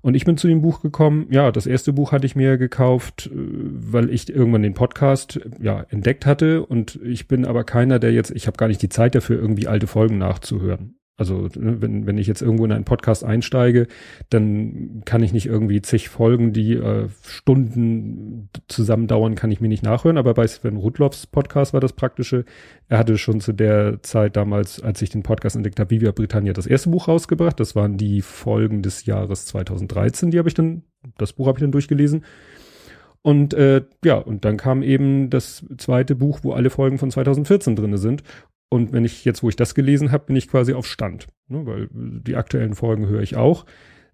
Und 0.00 0.14
ich 0.14 0.24
bin 0.24 0.36
zu 0.36 0.46
dem 0.46 0.62
Buch 0.62 0.80
gekommen, 0.80 1.26
ja, 1.30 1.50
das 1.50 1.66
erste 1.66 1.92
Buch 1.92 2.12
hatte 2.12 2.26
ich 2.26 2.36
mir 2.36 2.56
gekauft, 2.56 3.30
äh, 3.32 3.36
weil 3.36 4.10
ich 4.10 4.28
irgendwann 4.28 4.62
den 4.62 4.74
Podcast 4.74 5.40
ja 5.60 5.84
entdeckt 5.90 6.26
hatte 6.26 6.64
und 6.64 6.98
ich 7.02 7.28
bin 7.28 7.44
aber 7.44 7.64
keiner, 7.64 7.98
der 7.98 8.12
jetzt, 8.12 8.30
ich 8.30 8.46
habe 8.46 8.56
gar 8.56 8.68
nicht 8.68 8.82
die 8.82 8.88
Zeit 8.88 9.14
dafür, 9.14 9.38
irgendwie 9.38 9.68
alte 9.68 9.86
Folgen 9.86 10.18
nachzuhören. 10.18 10.97
Also 11.18 11.48
ne, 11.56 11.82
wenn, 11.82 12.06
wenn 12.06 12.16
ich 12.16 12.28
jetzt 12.28 12.42
irgendwo 12.42 12.64
in 12.64 12.70
einen 12.70 12.84
Podcast 12.84 13.24
einsteige, 13.24 13.88
dann 14.30 15.02
kann 15.04 15.22
ich 15.22 15.32
nicht 15.32 15.46
irgendwie 15.46 15.82
zig 15.82 16.08
Folgen, 16.08 16.52
die 16.52 16.74
äh, 16.74 17.08
Stunden 17.26 18.48
zusammen 18.68 19.08
dauern, 19.08 19.34
kann 19.34 19.50
ich 19.50 19.60
mir 19.60 19.66
nicht 19.66 19.82
nachhören. 19.82 20.16
Aber 20.16 20.32
bei 20.34 20.46
Sven 20.46 20.76
Rudloffs 20.76 21.26
Podcast 21.26 21.74
war 21.74 21.80
das 21.80 21.92
Praktische. 21.92 22.44
Er 22.88 22.98
hatte 22.98 23.18
schon 23.18 23.40
zu 23.40 23.52
der 23.52 24.00
Zeit 24.02 24.36
damals, 24.36 24.80
als 24.80 25.02
ich 25.02 25.10
den 25.10 25.24
Podcast 25.24 25.56
entdeckt 25.56 25.80
habe, 25.80 25.90
Viva 25.90 26.12
Britannia, 26.12 26.52
das 26.52 26.68
erste 26.68 26.90
Buch 26.90 27.08
rausgebracht. 27.08 27.58
Das 27.58 27.74
waren 27.74 27.96
die 27.96 28.22
Folgen 28.22 28.82
des 28.82 29.04
Jahres 29.04 29.46
2013. 29.46 30.30
Die 30.30 30.38
habe 30.38 30.48
ich 30.48 30.54
dann, 30.54 30.84
das 31.18 31.32
Buch 31.32 31.48
habe 31.48 31.58
ich 31.58 31.62
dann 31.62 31.72
durchgelesen. 31.72 32.24
Und 33.22 33.54
äh, 33.54 33.82
ja, 34.04 34.18
und 34.18 34.44
dann 34.44 34.56
kam 34.56 34.84
eben 34.84 35.30
das 35.30 35.66
zweite 35.78 36.14
Buch, 36.14 36.40
wo 36.42 36.52
alle 36.52 36.70
Folgen 36.70 36.98
von 36.98 37.10
2014 37.10 37.74
drinne 37.74 37.98
sind. 37.98 38.22
Und 38.70 38.92
wenn 38.92 39.04
ich 39.04 39.24
jetzt, 39.24 39.42
wo 39.42 39.48
ich 39.48 39.56
das 39.56 39.74
gelesen 39.74 40.12
habe, 40.12 40.26
bin 40.26 40.36
ich 40.36 40.48
quasi 40.48 40.74
auf 40.74 40.86
Stand. 40.86 41.26
Ne, 41.48 41.64
weil 41.64 41.88
die 41.92 42.36
aktuellen 42.36 42.74
Folgen 42.74 43.08
höre 43.08 43.22
ich 43.22 43.36
auch. 43.36 43.64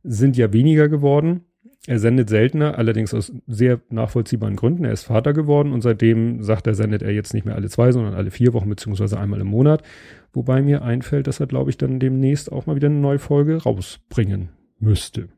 Sind 0.02 0.36
ja 0.36 0.52
weniger 0.52 0.88
geworden. 0.88 1.42
Er 1.86 1.98
sendet 1.98 2.30
seltener, 2.30 2.78
allerdings 2.78 3.12
aus 3.12 3.32
sehr 3.46 3.80
nachvollziehbaren 3.90 4.56
Gründen. 4.56 4.84
Er 4.84 4.92
ist 4.92 5.04
Vater 5.04 5.34
geworden 5.34 5.72
und 5.72 5.82
seitdem 5.82 6.42
sagt 6.42 6.66
er, 6.66 6.74
sendet 6.74 7.02
er 7.02 7.12
jetzt 7.12 7.34
nicht 7.34 7.44
mehr 7.44 7.56
alle 7.56 7.68
zwei, 7.68 7.92
sondern 7.92 8.14
alle 8.14 8.30
vier 8.30 8.54
Wochen 8.54 8.70
beziehungsweise 8.70 9.18
einmal 9.18 9.40
im 9.40 9.48
Monat. 9.48 9.82
Wobei 10.32 10.62
mir 10.62 10.82
einfällt, 10.82 11.26
dass 11.26 11.40
er, 11.40 11.46
glaube 11.46 11.70
ich, 11.70 11.76
dann 11.76 12.00
demnächst 12.00 12.50
auch 12.50 12.64
mal 12.64 12.76
wieder 12.76 12.88
eine 12.88 12.98
neue 12.98 13.18
Folge 13.18 13.62
rausbringen 13.62 14.48
müsste. 14.78 15.28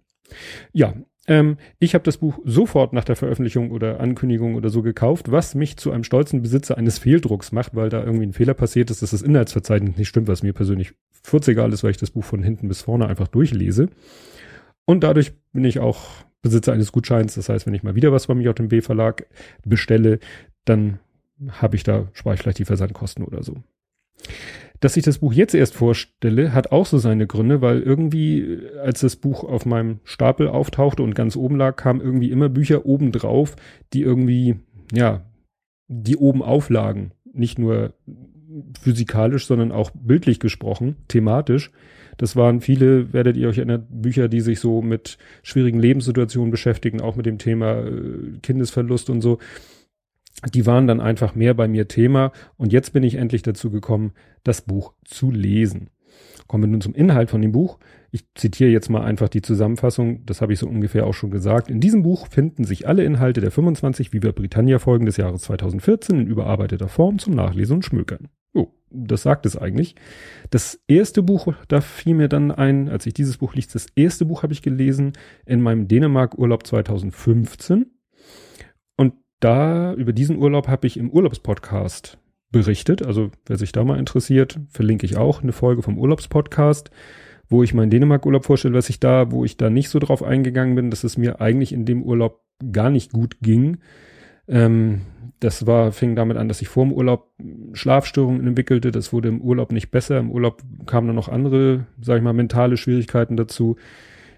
Ja, 0.73 0.95
ähm, 1.27 1.57
ich 1.79 1.95
habe 1.95 2.05
das 2.05 2.19
Buch 2.19 2.39
sofort 2.45 2.93
nach 2.93 3.05
der 3.05 3.17
Veröffentlichung 3.17 3.71
oder 3.71 4.01
Ankündigung 4.01 4.55
oder 4.55 4.71
so 4.71 4.83
gekauft, 4.83 5.31
was 5.31 5.55
mich 5.55 5.77
zu 5.77 5.91
einem 5.91 6.05
stolzen 6.05 6.43
Besitzer 6.43 6.79
eines 6.79 6.99
Fehldrucks 6.99 7.53
macht, 7.53 7.75
weil 7.75 7.89
da 7.89 8.03
irgendwie 8.03 8.27
ein 8.27 8.33
Fehler 8.33 8.55
passiert 8.55 8.91
ist, 8.91 9.03
dass 9.03 9.11
das 9.11 9.23
Inhaltsverzeichnis 9.23 9.97
nicht 9.97 10.09
stimmt, 10.09 10.29
was 10.29 10.43
mir 10.43 10.53
persönlich 10.53 10.95
furzegal 11.23 11.73
ist, 11.73 11.83
weil 11.83 11.91
ich 11.91 11.97
das 11.97 12.11
Buch 12.11 12.25
von 12.25 12.43
hinten 12.43 12.69
bis 12.69 12.83
vorne 12.83 13.09
einfach 13.09 13.29
durchlese. 13.29 13.89
Und 14.85 15.03
dadurch 15.03 15.33
bin 15.53 15.65
ich 15.65 15.81
auch 15.81 16.07
Besitzer 16.43 16.73
eines 16.73 16.93
Gutscheins. 16.93 17.35
Das 17.35 17.49
heißt, 17.49 17.67
wenn 17.67 17.75
ich 17.75 17.83
mal 17.83 17.97
wieder 17.97 18.13
was 18.13 18.29
beim 18.29 18.41
JMB 18.41 18.83
Verlag 18.83 19.27
bestelle, 19.65 20.21
dann 20.65 21.01
habe 21.49 21.77
ich 21.77 21.83
da, 21.83 22.09
spare 22.13 22.37
ich 22.37 22.41
vielleicht 22.41 22.61
die 22.61 22.65
Versandkosten 22.65 23.25
oder 23.25 23.43
so. 23.43 23.57
Dass 24.81 24.97
ich 24.97 25.05
das 25.05 25.19
Buch 25.19 25.33
jetzt 25.33 25.55
erst 25.55 25.75
vorstelle, 25.75 26.53
hat 26.53 26.73
auch 26.73 26.87
so 26.87 26.99
seine 26.99 27.27
Gründe, 27.27 27.61
weil 27.63 27.81
irgendwie, 27.81 28.59
als 28.83 29.01
das 29.01 29.17
Buch 29.17 29.45
auf 29.45 29.67
meinem 29.67 30.01
Stapel 30.05 30.49
auftauchte 30.49 31.03
und 31.03 31.15
ganz 31.15 31.37
oben 31.37 31.57
lag, 31.57 31.77
kamen 31.77 32.01
irgendwie 32.01 32.31
immer 32.31 32.49
Bücher 32.49 32.87
oben 32.87 33.13
drauf, 33.13 33.57
die 33.93 34.03
irgendwie, 34.03 34.57
ja, 34.93 35.25
die 35.89 36.17
oben 36.17 36.43
auflagen. 36.43 37.13
Nicht 37.33 37.59
nur 37.59 37.95
physikalisch, 38.81 39.47
sondern 39.47 39.73
auch 39.73 39.91
bildlich 39.95 40.41
gesprochen, 40.41 40.97
thematisch. 41.09 41.71
Das 42.17 42.37
waren 42.37 42.61
viele, 42.61 43.13
werdet 43.13 43.37
ihr 43.37 43.49
euch 43.49 43.59
erinnern, 43.59 43.87
Bücher, 43.91 44.29
die 44.29 44.41
sich 44.41 44.61
so 44.61 44.81
mit 44.81 45.19
schwierigen 45.43 45.79
Lebenssituationen 45.79 46.51
beschäftigen, 46.51 47.01
auch 47.01 47.17
mit 47.17 47.27
dem 47.27 47.39
Thema 47.39 47.85
äh, 47.85 48.39
Kindesverlust 48.43 49.11
und 49.11 49.21
so 49.21 49.39
die 50.53 50.67
waren 50.67 50.87
dann 50.87 51.01
einfach 51.01 51.35
mehr 51.35 51.55
bei 51.55 51.69
mir 51.69 51.89
Thema 51.89 52.33
und 52.57 52.73
jetzt 52.73 52.93
bin 52.93 53.03
ich 53.03 53.17
endlich 53.17 53.43
dazu 53.43 53.71
gekommen, 53.71 54.13
das 54.45 54.63
Buch 54.63 54.93
zu 55.05 55.31
lesen. 55.31 55.91
Kommen 56.47 56.65
wir 56.65 56.69
nun 56.69 56.81
zum 56.81 56.95
Inhalt 56.95 57.31
von 57.31 57.43
dem 57.43 57.53
Buch. 57.53 57.79
Ich 58.13 58.25
zitiere 58.35 58.71
jetzt 58.71 58.89
mal 58.89 59.03
einfach 59.03 59.29
die 59.29 59.43
Zusammenfassung, 59.43 60.25
das 60.27 60.41
habe 60.41 60.53
ich 60.53 60.59
so 60.59 60.69
ungefähr 60.69 61.07
auch 61.07 61.13
schon 61.13 61.31
gesagt. 61.31 61.69
In 61.69 61.81
diesem 61.81 62.03
Buch 62.03 62.29
finden 62.29 62.65
sich 62.65 62.87
alle 62.87 63.05
Inhalte 63.05 63.41
der 63.41 63.51
25 63.51 64.13
Viva 64.13 64.31
Britannia 64.31 64.79
Folgen 64.79 65.07
des 65.07 65.17
Jahres 65.17 65.43
2014 65.43 66.21
in 66.21 66.27
überarbeiteter 66.27 66.89
Form 66.89 67.19
zum 67.19 67.35
Nachlesen 67.35 67.77
und 67.77 67.85
Schmökern. 67.85 68.29
Oh, 68.55 68.69
das 68.91 69.23
sagt 69.23 69.45
es 69.45 69.57
eigentlich. 69.57 69.97
Das 70.51 70.81
erste 70.87 71.23
Buch, 71.23 71.53
da 71.69 71.81
fiel 71.81 72.15
mir 72.15 72.29
dann 72.29 72.53
ein, 72.53 72.89
als 72.89 73.07
ich 73.07 73.15
dieses 73.15 73.39
Buch 73.39 73.55
liest, 73.55 73.75
das 73.75 73.87
erste 73.97 74.25
Buch 74.25 74.43
habe 74.43 74.53
ich 74.53 74.63
gelesen 74.63 75.13
in 75.45 75.61
meinem 75.61 75.89
Dänemark-Urlaub 75.89 76.67
2015 76.67 77.87
da, 79.41 79.95
über 79.95 80.13
diesen 80.13 80.39
Urlaub 80.39 80.69
habe 80.69 80.87
ich 80.87 80.97
im 80.97 81.11
Urlaubspodcast 81.11 82.19
berichtet. 82.51 83.05
Also 83.05 83.31
wer 83.47 83.59
sich 83.59 83.73
da 83.73 83.85
mal 83.85 83.99
interessiert, 83.99 84.61
verlinke 84.69 85.07
ich 85.07 85.17
auch 85.17 85.43
eine 85.43 85.53
Folge 85.53 85.83
vom 85.83 85.99
Urlaubspodcast, 85.99 86.91
wo 87.49 87.63
ich 87.63 87.75
meinen 87.75 87.91
Dänemark-Urlaub 87.91 88.45
vorstelle, 88.45 88.75
was 88.75 88.89
ich 88.89 89.01
da, 89.01 89.31
wo 89.31 89.45
ich 89.45 89.57
da 89.57 89.71
nicht 89.71 89.89
so 89.89 89.99
drauf 89.99 90.23
eingegangen 90.23 90.75
bin, 90.75 90.91
dass 90.91 91.05
es 91.05 91.17
mir 91.17 91.41
eigentlich 91.41 91.73
in 91.73 91.85
dem 91.85 92.03
Urlaub 92.03 92.41
gar 92.73 92.91
nicht 92.91 93.13
gut 93.13 93.37
ging. 93.41 93.79
Ähm, 94.49 95.03
das 95.41 95.67
war, 95.67 95.93
fing 95.93 96.17
damit 96.17 96.39
an, 96.39 96.49
dass 96.49 96.63
ich 96.63 96.69
vor 96.69 96.85
dem 96.85 96.93
Urlaub 96.93 97.31
Schlafstörungen 97.75 98.47
entwickelte. 98.47 98.91
Das 98.91 99.13
wurde 99.13 99.29
im 99.29 99.43
Urlaub 99.43 99.71
nicht 99.71 99.91
besser. 99.91 100.19
Im 100.19 100.31
Urlaub 100.31 100.63
kamen 100.87 101.09
dann 101.09 101.17
noch 101.17 101.29
andere, 101.29 101.87
sag 102.01 102.17
ich 102.17 102.23
mal, 102.23 102.33
mentale 102.33 102.77
Schwierigkeiten 102.77 103.37
dazu. 103.37 103.77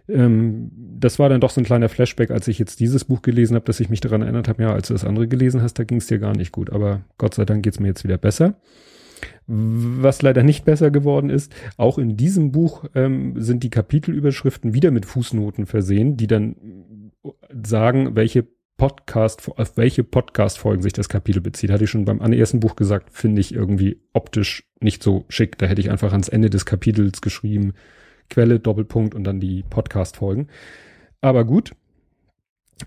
Ähm, 0.08 0.70
das 0.98 1.18
war 1.18 1.28
dann 1.28 1.40
doch 1.40 1.50
so 1.50 1.60
ein 1.60 1.64
kleiner 1.64 1.88
Flashback, 1.88 2.30
als 2.30 2.48
ich 2.48 2.58
jetzt 2.58 2.80
dieses 2.80 3.04
Buch 3.04 3.22
gelesen 3.22 3.54
habe, 3.54 3.66
dass 3.66 3.80
ich 3.80 3.90
mich 3.90 4.00
daran 4.00 4.22
erinnert 4.22 4.48
habe, 4.48 4.62
ja, 4.62 4.72
als 4.72 4.88
du 4.88 4.94
das 4.94 5.04
andere 5.04 5.28
gelesen 5.28 5.62
hast, 5.62 5.78
da 5.78 5.84
ging 5.84 5.98
es 5.98 6.06
dir 6.06 6.18
gar 6.18 6.36
nicht 6.36 6.52
gut. 6.52 6.70
Aber 6.70 7.02
Gott 7.18 7.34
sei 7.34 7.44
Dank 7.44 7.62
geht's 7.62 7.80
mir 7.80 7.88
jetzt 7.88 8.04
wieder 8.04 8.18
besser. 8.18 8.56
Was 9.46 10.22
leider 10.22 10.42
nicht 10.42 10.64
besser 10.64 10.90
geworden 10.90 11.30
ist, 11.30 11.52
auch 11.76 11.98
in 11.98 12.16
diesem 12.16 12.52
Buch 12.52 12.84
ähm, 12.94 13.34
sind 13.40 13.62
die 13.62 13.70
Kapitelüberschriften 13.70 14.74
wieder 14.74 14.90
mit 14.90 15.06
Fußnoten 15.06 15.66
versehen, 15.66 16.16
die 16.16 16.26
dann 16.26 16.56
sagen, 17.50 18.14
welche 18.14 18.46
Podcast, 18.76 19.50
auf 19.56 19.76
welche 19.76 20.04
Podcast-Folgen 20.04 20.82
sich 20.82 20.92
das 20.92 21.08
Kapitel 21.08 21.40
bezieht. 21.40 21.70
Hatte 21.70 21.84
ich 21.84 21.90
schon 21.90 22.04
beim 22.04 22.20
ersten 22.20 22.60
Buch 22.60 22.76
gesagt, 22.76 23.10
finde 23.10 23.40
ich 23.40 23.52
irgendwie 23.52 24.00
optisch 24.12 24.64
nicht 24.80 25.02
so 25.02 25.24
schick. 25.28 25.58
Da 25.58 25.66
hätte 25.66 25.80
ich 25.80 25.90
einfach 25.90 26.12
ans 26.12 26.28
Ende 26.28 26.48
des 26.48 26.64
Kapitels 26.64 27.20
geschrieben, 27.20 27.74
Quelle, 28.30 28.60
Doppelpunkt 28.60 29.14
und 29.14 29.24
dann 29.24 29.40
die 29.40 29.64
Podcast-Folgen. 29.68 30.48
Aber 31.20 31.44
gut. 31.44 31.72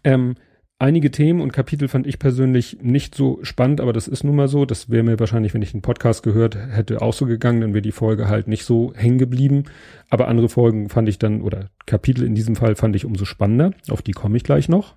Ähm, 0.04 0.36
einige 0.80 1.12
Themen 1.12 1.42
und 1.42 1.54
Kapitel 1.54 1.88
fand 1.88 2.08
ich 2.08 2.18
persönlich 2.18 2.80
nicht 2.82 3.14
so 3.14 3.40
spannend, 3.44 3.82
aber 3.82 3.94
das 3.94 4.08
ist 4.08 4.24
nun 4.24 4.36
mal 4.36 4.48
so. 4.48 4.66
Das 4.66 4.90
wäre 4.90 5.04
mir 5.04 5.20
wahrscheinlich, 5.20 5.54
wenn 5.54 5.62
ich 5.62 5.72
den 5.72 5.82
Podcast 5.82 6.24
gehört 6.24 6.56
hätte, 6.56 7.02
auch 7.02 7.14
so 7.14 7.26
gegangen, 7.26 7.62
dann 7.62 7.74
wäre 7.74 7.82
die 7.82 7.92
Folge 7.92 8.28
halt 8.28 8.48
nicht 8.48 8.66
so 8.66 8.94
hängen 8.96 9.18
geblieben. 9.18 9.66
Aber 10.10 10.28
andere 10.28 10.50
Folgen 10.50 10.90
fand 10.90 11.10
ich 11.10 11.20
dann, 11.20 11.42
oder 11.42 11.70
Kapitel 11.86 12.24
in 12.24 12.36
diesem 12.36 12.56
Fall 12.56 12.76
fand 12.76 12.96
ich 12.96 13.06
umso 13.06 13.26
spannender. 13.26 13.72
Auf 13.90 14.02
die 14.02 14.14
komme 14.14 14.38
ich 14.38 14.44
gleich 14.44 14.70
noch. 14.70 14.96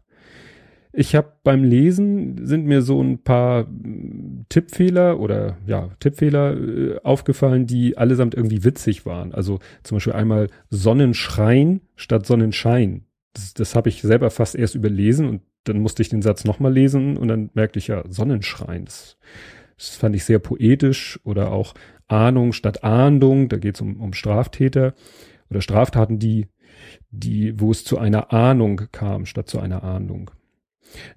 Ich 0.96 1.16
habe 1.16 1.32
beim 1.42 1.64
Lesen 1.64 2.46
sind 2.46 2.66
mir 2.66 2.80
so 2.80 3.02
ein 3.02 3.18
paar 3.18 3.66
Tippfehler 4.54 5.18
oder 5.18 5.58
ja, 5.66 5.90
Tippfehler 5.98 6.56
äh, 6.56 7.00
aufgefallen, 7.02 7.66
die 7.66 7.98
allesamt 7.98 8.36
irgendwie 8.36 8.62
witzig 8.62 9.04
waren. 9.04 9.34
Also 9.34 9.58
zum 9.82 9.96
Beispiel 9.96 10.12
einmal 10.12 10.48
Sonnenschrein 10.70 11.80
statt 11.96 12.24
Sonnenschein. 12.24 13.04
Das, 13.32 13.52
das 13.54 13.74
habe 13.74 13.88
ich 13.88 14.02
selber 14.02 14.30
fast 14.30 14.54
erst 14.54 14.76
überlesen 14.76 15.28
und 15.28 15.42
dann 15.64 15.80
musste 15.80 16.02
ich 16.02 16.08
den 16.08 16.22
Satz 16.22 16.44
nochmal 16.44 16.72
lesen 16.72 17.16
und 17.16 17.26
dann 17.26 17.50
merkte 17.54 17.80
ich 17.80 17.88
ja, 17.88 18.04
Sonnenschrein. 18.08 18.84
Das, 18.84 19.16
das 19.76 19.96
fand 19.96 20.14
ich 20.14 20.22
sehr 20.22 20.38
poetisch 20.38 21.18
oder 21.24 21.50
auch 21.50 21.74
Ahnung 22.06 22.52
statt 22.52 22.84
Ahndung. 22.84 23.48
Da 23.48 23.56
geht 23.56 23.74
es 23.74 23.80
um, 23.80 24.00
um 24.00 24.12
Straftäter 24.12 24.94
oder 25.50 25.62
Straftaten, 25.62 26.20
die, 26.20 26.46
die, 27.10 27.58
wo 27.58 27.72
es 27.72 27.82
zu 27.82 27.98
einer 27.98 28.32
Ahnung 28.32 28.82
kam, 28.92 29.26
statt 29.26 29.48
zu 29.48 29.58
einer 29.58 29.82
Ahndung. 29.82 30.30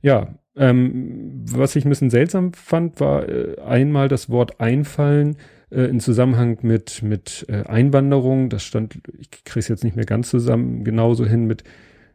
Ja, 0.02 0.40
ähm, 0.58 1.44
was 1.52 1.76
ich 1.76 1.86
ein 1.86 1.90
bisschen 1.90 2.10
seltsam 2.10 2.54
fand, 2.54 3.00
war 3.00 3.28
äh, 3.28 3.60
einmal 3.62 4.08
das 4.08 4.30
Wort 4.30 4.60
einfallen 4.60 5.38
äh, 5.70 5.84
in 5.84 6.00
Zusammenhang 6.00 6.60
mit, 6.62 7.04
mit 7.04 7.46
äh, 7.50 7.64
Einwanderung. 7.64 8.50
Das 8.50 8.64
stand, 8.64 9.00
ich 9.20 9.30
kriege 9.32 9.60
es 9.60 9.68
jetzt 9.68 9.84
nicht 9.84 9.96
mehr 9.96 10.06
ganz 10.06 10.30
zusammen, 10.30 10.84
genauso 10.84 11.26
hin 11.26 11.46
mit, 11.46 11.64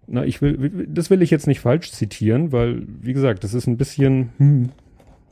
na, 0.07 0.25
ich 0.25 0.43
will, 0.43 0.87
das 0.89 1.11
will 1.11 1.23
ich 1.23 1.31
jetzt 1.31 1.47
nicht 1.47 1.61
falsch 1.61 1.93
zitieren, 1.93 2.53
weil, 2.53 2.83
wie 2.87 3.13
gesagt, 3.13 3.45
das 3.45 3.55
ist 3.55 3.67
ein 3.67 3.77
bisschen 3.77 4.31
hm, 4.39 4.69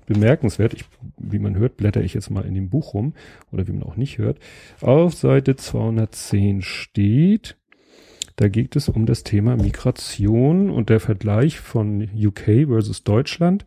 bemerkenswert. 0.06 0.74
Ich, 0.74 0.84
wie 1.18 1.38
man 1.38 1.56
hört, 1.56 1.76
blätter 1.76 2.02
ich 2.02 2.14
jetzt 2.14 2.30
mal 2.30 2.44
in 2.44 2.54
dem 2.54 2.68
Buch 2.68 2.94
rum, 2.94 3.14
oder 3.52 3.66
wie 3.66 3.72
man 3.72 3.82
auch 3.82 3.96
nicht 3.96 4.18
hört. 4.18 4.38
Auf 4.80 5.14
Seite 5.14 5.56
210 5.56 6.62
steht, 6.62 7.56
da 8.40 8.48
geht 8.48 8.74
es 8.74 8.88
um 8.88 9.04
das 9.04 9.22
Thema 9.22 9.54
Migration 9.56 10.70
und 10.70 10.88
der 10.88 10.98
Vergleich 10.98 11.60
von 11.60 12.08
UK 12.16 12.66
versus 12.68 13.04
Deutschland. 13.04 13.66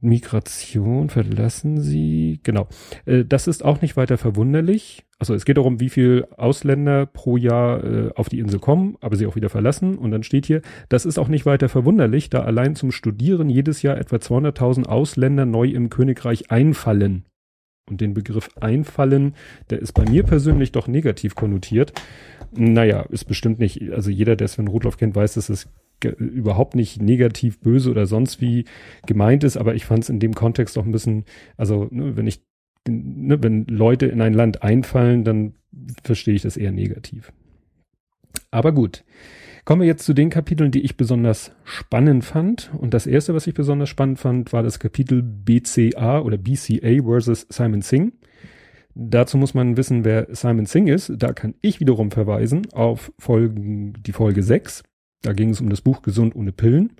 Migration 0.00 1.10
verlassen 1.10 1.82
Sie, 1.82 2.40
genau. 2.42 2.66
Äh, 3.04 3.26
das 3.26 3.46
ist 3.46 3.62
auch 3.62 3.82
nicht 3.82 3.98
weiter 3.98 4.16
verwunderlich. 4.16 5.04
Also 5.18 5.34
es 5.34 5.44
geht 5.44 5.58
darum, 5.58 5.80
wie 5.80 5.90
viel 5.90 6.26
Ausländer 6.38 7.04
pro 7.04 7.36
Jahr 7.36 7.84
äh, 7.84 8.10
auf 8.14 8.30
die 8.30 8.38
Insel 8.38 8.58
kommen, 8.58 8.96
aber 9.02 9.16
sie 9.16 9.26
auch 9.26 9.36
wieder 9.36 9.50
verlassen. 9.50 9.98
Und 9.98 10.12
dann 10.12 10.22
steht 10.22 10.46
hier, 10.46 10.62
das 10.88 11.04
ist 11.04 11.18
auch 11.18 11.28
nicht 11.28 11.44
weiter 11.44 11.68
verwunderlich, 11.68 12.30
da 12.30 12.40
allein 12.40 12.76
zum 12.76 12.90
Studieren 12.90 13.50
jedes 13.50 13.82
Jahr 13.82 13.98
etwa 13.98 14.16
200.000 14.16 14.86
Ausländer 14.86 15.44
neu 15.44 15.68
im 15.68 15.90
Königreich 15.90 16.50
einfallen. 16.50 17.26
Und 17.88 18.00
den 18.00 18.14
Begriff 18.14 18.48
einfallen, 18.60 19.34
der 19.68 19.80
ist 19.80 19.92
bei 19.92 20.08
mir 20.08 20.22
persönlich 20.22 20.72
doch 20.72 20.88
negativ 20.88 21.34
konnotiert. 21.34 21.92
Naja, 22.52 23.02
ist 23.10 23.24
bestimmt 23.24 23.58
nicht, 23.58 23.92
also 23.92 24.10
jeder, 24.10 24.36
der 24.36 24.48
Sven 24.48 24.68
Rudloff 24.68 24.96
kennt, 24.96 25.14
weiß, 25.14 25.34
dass 25.34 25.50
es 25.50 25.68
überhaupt 26.02 26.74
nicht 26.74 27.00
negativ, 27.00 27.60
böse 27.60 27.90
oder 27.90 28.06
sonst 28.06 28.40
wie 28.40 28.64
gemeint 29.06 29.44
ist, 29.44 29.56
aber 29.56 29.74
ich 29.74 29.84
fand 29.84 30.04
es 30.04 30.10
in 30.10 30.20
dem 30.20 30.34
Kontext 30.34 30.76
auch 30.78 30.84
ein 30.84 30.92
bisschen, 30.92 31.24
also 31.56 31.88
ne, 31.90 32.16
wenn 32.16 32.26
ich, 32.26 32.42
ne, 32.88 33.42
wenn 33.42 33.66
Leute 33.66 34.06
in 34.06 34.20
ein 34.20 34.34
Land 34.34 34.62
einfallen, 34.62 35.24
dann 35.24 35.54
verstehe 36.02 36.34
ich 36.34 36.42
das 36.42 36.56
eher 36.56 36.72
negativ. 36.72 37.32
Aber 38.50 38.72
gut. 38.72 39.04
Kommen 39.64 39.80
wir 39.80 39.88
jetzt 39.88 40.04
zu 40.04 40.12
den 40.12 40.28
Kapiteln, 40.28 40.70
die 40.70 40.82
ich 40.82 40.98
besonders 40.98 41.52
spannend 41.64 42.24
fand. 42.24 42.70
Und 42.76 42.92
das 42.92 43.06
erste, 43.06 43.34
was 43.34 43.46
ich 43.46 43.54
besonders 43.54 43.88
spannend 43.88 44.18
fand, 44.18 44.52
war 44.52 44.62
das 44.62 44.78
Kapitel 44.78 45.22
BCA 45.22 46.20
oder 46.20 46.36
BCA 46.36 47.02
versus 47.02 47.46
Simon 47.48 47.80
Singh. 47.80 48.12
Dazu 48.94 49.38
muss 49.38 49.54
man 49.54 49.76
wissen, 49.78 50.04
wer 50.04 50.28
Simon 50.30 50.66
Singh 50.66 50.92
ist. 50.92 51.12
Da 51.16 51.32
kann 51.32 51.54
ich 51.62 51.80
wiederum 51.80 52.10
verweisen 52.10 52.66
auf 52.72 53.10
Folgen, 53.18 53.94
die 54.02 54.12
Folge 54.12 54.42
6. 54.42 54.82
Da 55.22 55.32
ging 55.32 55.50
es 55.50 55.62
um 55.62 55.70
das 55.70 55.80
Buch 55.80 56.02
Gesund 56.02 56.36
ohne 56.36 56.52
Pillen. 56.52 56.92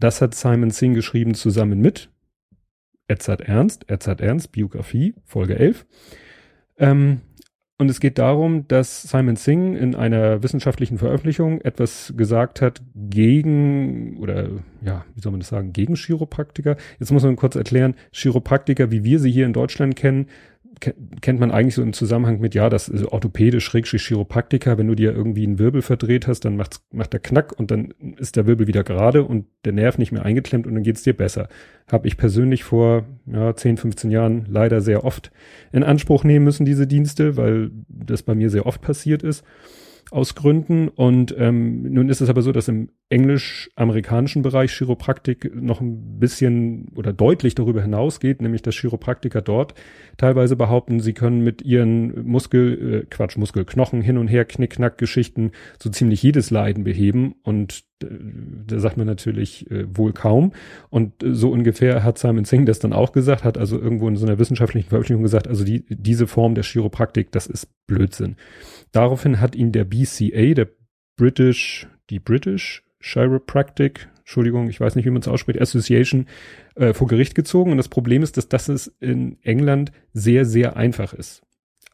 Das 0.00 0.20
hat 0.20 0.34
Simon 0.34 0.70
Singh 0.70 0.96
geschrieben 0.96 1.34
zusammen 1.34 1.80
mit 1.80 2.10
Edzard 3.06 3.42
Ernst, 3.42 3.88
Edzard 3.88 4.20
Ernst, 4.20 4.50
Biografie, 4.50 5.14
Folge 5.24 5.56
11. 5.56 5.86
Ähm, 6.78 7.20
und 7.80 7.88
es 7.88 8.00
geht 8.00 8.18
darum, 8.18 8.66
dass 8.66 9.02
Simon 9.02 9.36
Singh 9.36 9.78
in 9.78 9.94
einer 9.94 10.42
wissenschaftlichen 10.42 10.98
Veröffentlichung 10.98 11.60
etwas 11.60 12.12
gesagt 12.16 12.60
hat 12.60 12.82
gegen, 12.96 14.16
oder 14.18 14.48
ja, 14.82 15.04
wie 15.14 15.20
soll 15.20 15.30
man 15.30 15.40
das 15.40 15.48
sagen, 15.48 15.72
gegen 15.72 15.94
Chiropraktiker. 15.94 16.76
Jetzt 16.98 17.12
muss 17.12 17.22
man 17.22 17.36
kurz 17.36 17.54
erklären, 17.54 17.94
Chiropraktiker, 18.12 18.90
wie 18.90 19.04
wir 19.04 19.20
sie 19.20 19.30
hier 19.30 19.46
in 19.46 19.52
Deutschland 19.52 19.94
kennen, 19.94 20.26
kennt 20.80 21.40
man 21.40 21.50
eigentlich 21.50 21.74
so 21.74 21.82
im 21.82 21.92
Zusammenhang 21.92 22.40
mit, 22.40 22.54
ja, 22.54 22.68
das 22.68 22.88
ist 22.88 23.04
orthopädisch, 23.04 23.64
schrägstrich 23.64 24.06
Chiropraktiker, 24.06 24.78
wenn 24.78 24.86
du 24.86 24.94
dir 24.94 25.12
irgendwie 25.12 25.44
einen 25.44 25.58
Wirbel 25.58 25.82
verdreht 25.82 26.26
hast, 26.26 26.44
dann 26.44 26.56
macht's, 26.56 26.84
macht 26.92 27.12
der 27.12 27.20
Knack 27.20 27.52
und 27.58 27.70
dann 27.70 27.92
ist 28.16 28.36
der 28.36 28.46
Wirbel 28.46 28.66
wieder 28.66 28.84
gerade 28.84 29.24
und 29.24 29.46
der 29.64 29.72
Nerv 29.72 29.98
nicht 29.98 30.12
mehr 30.12 30.24
eingeklemmt 30.24 30.66
und 30.66 30.74
dann 30.74 30.82
geht's 30.82 31.02
dir 31.02 31.14
besser. 31.14 31.48
Habe 31.90 32.06
ich 32.06 32.16
persönlich 32.16 32.64
vor 32.64 33.06
ja, 33.26 33.54
10, 33.54 33.76
15 33.76 34.10
Jahren 34.10 34.46
leider 34.48 34.80
sehr 34.80 35.04
oft 35.04 35.30
in 35.72 35.84
Anspruch 35.84 36.24
nehmen 36.24 36.44
müssen, 36.44 36.64
diese 36.64 36.86
Dienste, 36.86 37.36
weil 37.36 37.70
das 37.88 38.22
bei 38.22 38.34
mir 38.34 38.50
sehr 38.50 38.66
oft 38.66 38.80
passiert 38.80 39.22
ist 39.22 39.44
aus 40.10 40.34
Gründen. 40.34 40.88
Und 40.88 41.34
ähm, 41.38 41.82
nun 41.82 42.08
ist 42.08 42.20
es 42.20 42.28
aber 42.28 42.42
so, 42.42 42.52
dass 42.52 42.68
im 42.68 42.90
englisch-amerikanischen 43.08 44.42
Bereich 44.42 44.72
Chiropraktik 44.72 45.54
noch 45.54 45.80
ein 45.80 46.18
bisschen 46.18 46.88
oder 46.94 47.12
deutlich 47.12 47.54
darüber 47.54 47.82
hinausgeht, 47.82 48.42
nämlich 48.42 48.62
dass 48.62 48.74
Chiropraktiker 48.74 49.42
dort 49.42 49.74
teilweise 50.16 50.56
behaupten, 50.56 51.00
sie 51.00 51.14
können 51.14 51.42
mit 51.42 51.62
ihren 51.62 52.26
Muskel, 52.26 53.02
äh, 53.02 53.06
Quatsch, 53.08 53.36
Muskelknochen 53.36 54.00
hin 54.02 54.18
und 54.18 54.28
her, 54.28 54.44
Knick-Knack-Geschichten 54.44 55.52
so 55.78 55.90
ziemlich 55.90 56.22
jedes 56.22 56.50
Leiden 56.50 56.84
beheben. 56.84 57.34
Und 57.42 57.87
da 58.00 58.78
sagt 58.78 58.96
man 58.96 59.06
natürlich 59.06 59.70
äh, 59.70 59.84
wohl 59.96 60.12
kaum. 60.12 60.52
Und 60.90 61.22
äh, 61.22 61.34
so 61.34 61.50
ungefähr 61.50 62.04
hat 62.04 62.18
Simon 62.18 62.44
Singh 62.44 62.66
das 62.66 62.78
dann 62.78 62.92
auch 62.92 63.12
gesagt, 63.12 63.44
hat 63.44 63.58
also 63.58 63.78
irgendwo 63.78 64.08
in 64.08 64.16
so 64.16 64.26
einer 64.26 64.38
wissenschaftlichen 64.38 64.88
Veröffentlichung 64.88 65.22
gesagt, 65.22 65.48
also 65.48 65.64
die, 65.64 65.84
diese 65.88 66.26
Form 66.26 66.54
der 66.54 66.64
Chiropraktik, 66.64 67.32
das 67.32 67.46
ist 67.46 67.68
Blödsinn. 67.86 68.36
Daraufhin 68.92 69.40
hat 69.40 69.54
ihn 69.54 69.72
der 69.72 69.84
BCA, 69.84 70.54
der 70.54 70.68
British, 71.16 71.88
die 72.10 72.20
British 72.20 72.84
Chiropractic, 73.00 74.08
Entschuldigung, 74.18 74.68
ich 74.68 74.80
weiß 74.80 74.94
nicht, 74.94 75.06
wie 75.06 75.10
man 75.10 75.22
es 75.22 75.28
ausspricht, 75.28 75.60
Association, 75.60 76.26
äh, 76.74 76.92
vor 76.92 77.06
Gericht 77.06 77.34
gezogen. 77.34 77.70
Und 77.70 77.78
das 77.78 77.88
Problem 77.88 78.22
ist, 78.22 78.36
dass 78.36 78.48
das 78.48 78.92
in 79.00 79.38
England 79.42 79.92
sehr, 80.12 80.44
sehr 80.44 80.76
einfach 80.76 81.14
ist. 81.14 81.42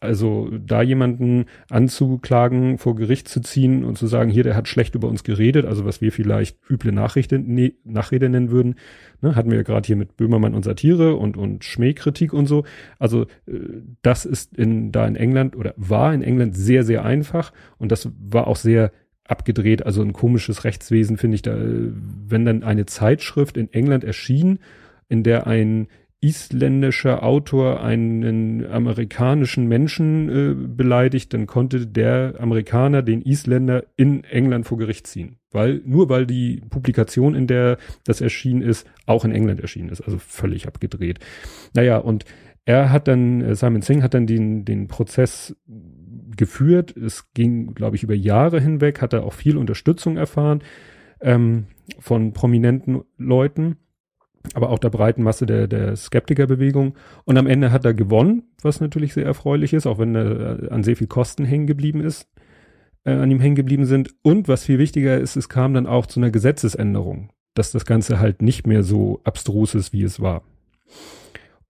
Also 0.05 0.51
da 0.51 0.83
jemanden 0.83 1.47
anzuklagen, 1.69 2.79
vor 2.79 2.95
Gericht 2.95 3.29
zu 3.29 3.41
ziehen 3.41 3.85
und 3.85 3.99
zu 3.99 4.07
sagen, 4.07 4.31
hier, 4.31 4.45
der 4.45 4.55
hat 4.55 4.69
schlecht 4.69 4.95
über 4.95 5.09
uns 5.09 5.25
geredet, 5.25 5.65
also 5.67 5.85
was 5.85 6.01
wir 6.01 6.13
vielleicht 6.13 6.59
üble 6.71 6.93
Nachrichte, 6.93 7.39
ne, 7.39 7.75
Nachrede 7.85 8.29
nennen 8.29 8.51
würden, 8.51 8.77
ne, 9.21 9.35
hatten 9.35 9.51
wir 9.51 9.59
ja 9.59 9.63
gerade 9.65 9.87
hier 9.87 9.97
mit 9.97 10.17
Böhmermann 10.17 10.55
und 10.55 10.65
Satire 10.65 11.17
und, 11.17 11.37
und 11.37 11.65
Schmähkritik 11.65 12.33
und 12.33 12.47
so. 12.47 12.65
Also 12.99 13.23
äh, 13.47 13.59
das 14.03 14.25
ist 14.25 14.57
in, 14.57 14.93
da 14.93 15.07
in 15.07 15.17
England 15.17 15.57
oder 15.57 15.75
war 15.77 16.15
in 16.15 16.23
England 16.23 16.57
sehr, 16.57 16.85
sehr 16.85 17.05
einfach 17.05 17.53
und 17.79 17.91
das 17.91 18.09
war 18.19 18.47
auch 18.47 18.57
sehr 18.57 18.93
abgedreht, 19.27 19.87
also 19.87 20.03
ein 20.03 20.13
komisches 20.13 20.65
Rechtswesen 20.65 21.17
finde 21.17 21.37
ich 21.37 21.43
da, 21.43 21.57
wenn 21.57 22.45
dann 22.45 22.63
eine 22.63 22.87
Zeitschrift 22.87 23.57
in 23.57 23.73
England 23.73 24.05
erschien, 24.05 24.59
in 25.09 25.23
der 25.23 25.47
ein 25.47 25.89
isländischer 26.25 27.23
Autor 27.23 27.83
einen 27.83 28.67
amerikanischen 28.67 29.67
Menschen 29.67 30.29
äh, 30.29 30.55
beleidigt, 30.55 31.35
dann 31.35 31.47
konnte 31.47 31.87
der 31.87 32.37
Amerikaner 32.39 33.03
den 33.03 33.21
Isländer 33.21 33.85
in 33.97 34.25
England 34.25 34.67
vor 34.67 34.79
Gericht 34.79 35.07
ziehen. 35.07 35.37
Weil, 35.51 35.83
nur 35.85 36.09
weil 36.09 36.27
die 36.27 36.63
Publikation, 36.71 37.35
in 37.35 37.47
der 37.47 37.77
das 38.05 38.23
erschienen 38.23 38.63
ist, 38.63 38.89
auch 39.05 39.27
in 39.27 39.33
England 39.33 39.61
erschienen 39.61 39.91
ist. 39.91 40.01
Also 40.01 40.19
völlig 40.19 40.67
abgedreht. 40.67 41.21
Naja, 41.75 41.99
und 41.99 42.25
er 42.65 42.91
hat 42.91 43.07
dann, 43.07 43.43
äh, 43.43 43.55
Simon 43.55 43.83
Singh 43.83 44.03
hat 44.03 44.15
dann 44.15 44.27
den, 44.27 44.65
den 44.65 44.89
Prozess 44.89 45.55
geführt. 46.37 46.97
Es 46.97 47.33
ging, 47.35 47.75
glaube 47.75 47.97
ich, 47.97 48.03
über 48.03 48.15
Jahre 48.15 48.61
hinweg, 48.61 49.03
hat 49.03 49.13
er 49.13 49.25
auch 49.25 49.35
viel 49.35 49.59
Unterstützung 49.59 50.17
erfahren 50.17 50.63
ähm, 51.21 51.67
von 51.99 52.33
prominenten 52.33 53.03
Leuten 53.19 53.77
aber 54.53 54.71
auch 54.71 54.79
der 54.79 54.91
breiten 54.91 55.23
Masse 55.23 55.47
der, 55.47 55.67
der 55.67 55.97
Skeptikerbewegung. 55.97 56.95
Und 57.25 57.39
am 57.39 57.47
Ende 57.47 57.73
hat 57.73 57.85
er 57.85 57.95
gewonnen, 57.95 58.43
was 58.63 58.81
natürlich 58.81 59.15
sehr 59.15 59.25
erfreulich 59.25 59.73
ist, 59.73 59.87
auch 59.87 59.99
wenn 59.99 60.15
er 60.15 60.71
an 60.71 60.83
sehr 60.83 60.97
viel 60.97 61.07
Kosten 61.07 61.45
hängen 61.45 61.67
geblieben 61.67 62.01
ist, 62.01 62.29
äh, 63.05 63.13
an 63.13 63.31
ihm 63.31 63.41
hängen 63.41 63.57
geblieben 63.57 63.87
sind. 63.87 64.11
Und 64.23 64.47
was 64.49 64.65
viel 64.65 64.79
wichtiger 64.79 65.19
ist, 65.19 65.37
es 65.37 65.49
kam 65.49 65.75
dann 65.75 65.87
auch 65.87 66.07
zu 66.07 66.21
einer 66.21 66.31
Gesetzesänderung, 66.31 67.31
dass 67.55 67.73
das 67.73 67.87
Ganze 67.87 68.21
halt 68.21 68.43
nicht 68.43 68.67
mehr 68.67 68.83
so 68.83 69.21
abstrus 69.25 69.75
ist, 69.75 69.93
wie 69.93 70.03
es 70.03 70.21
war. 70.21 70.43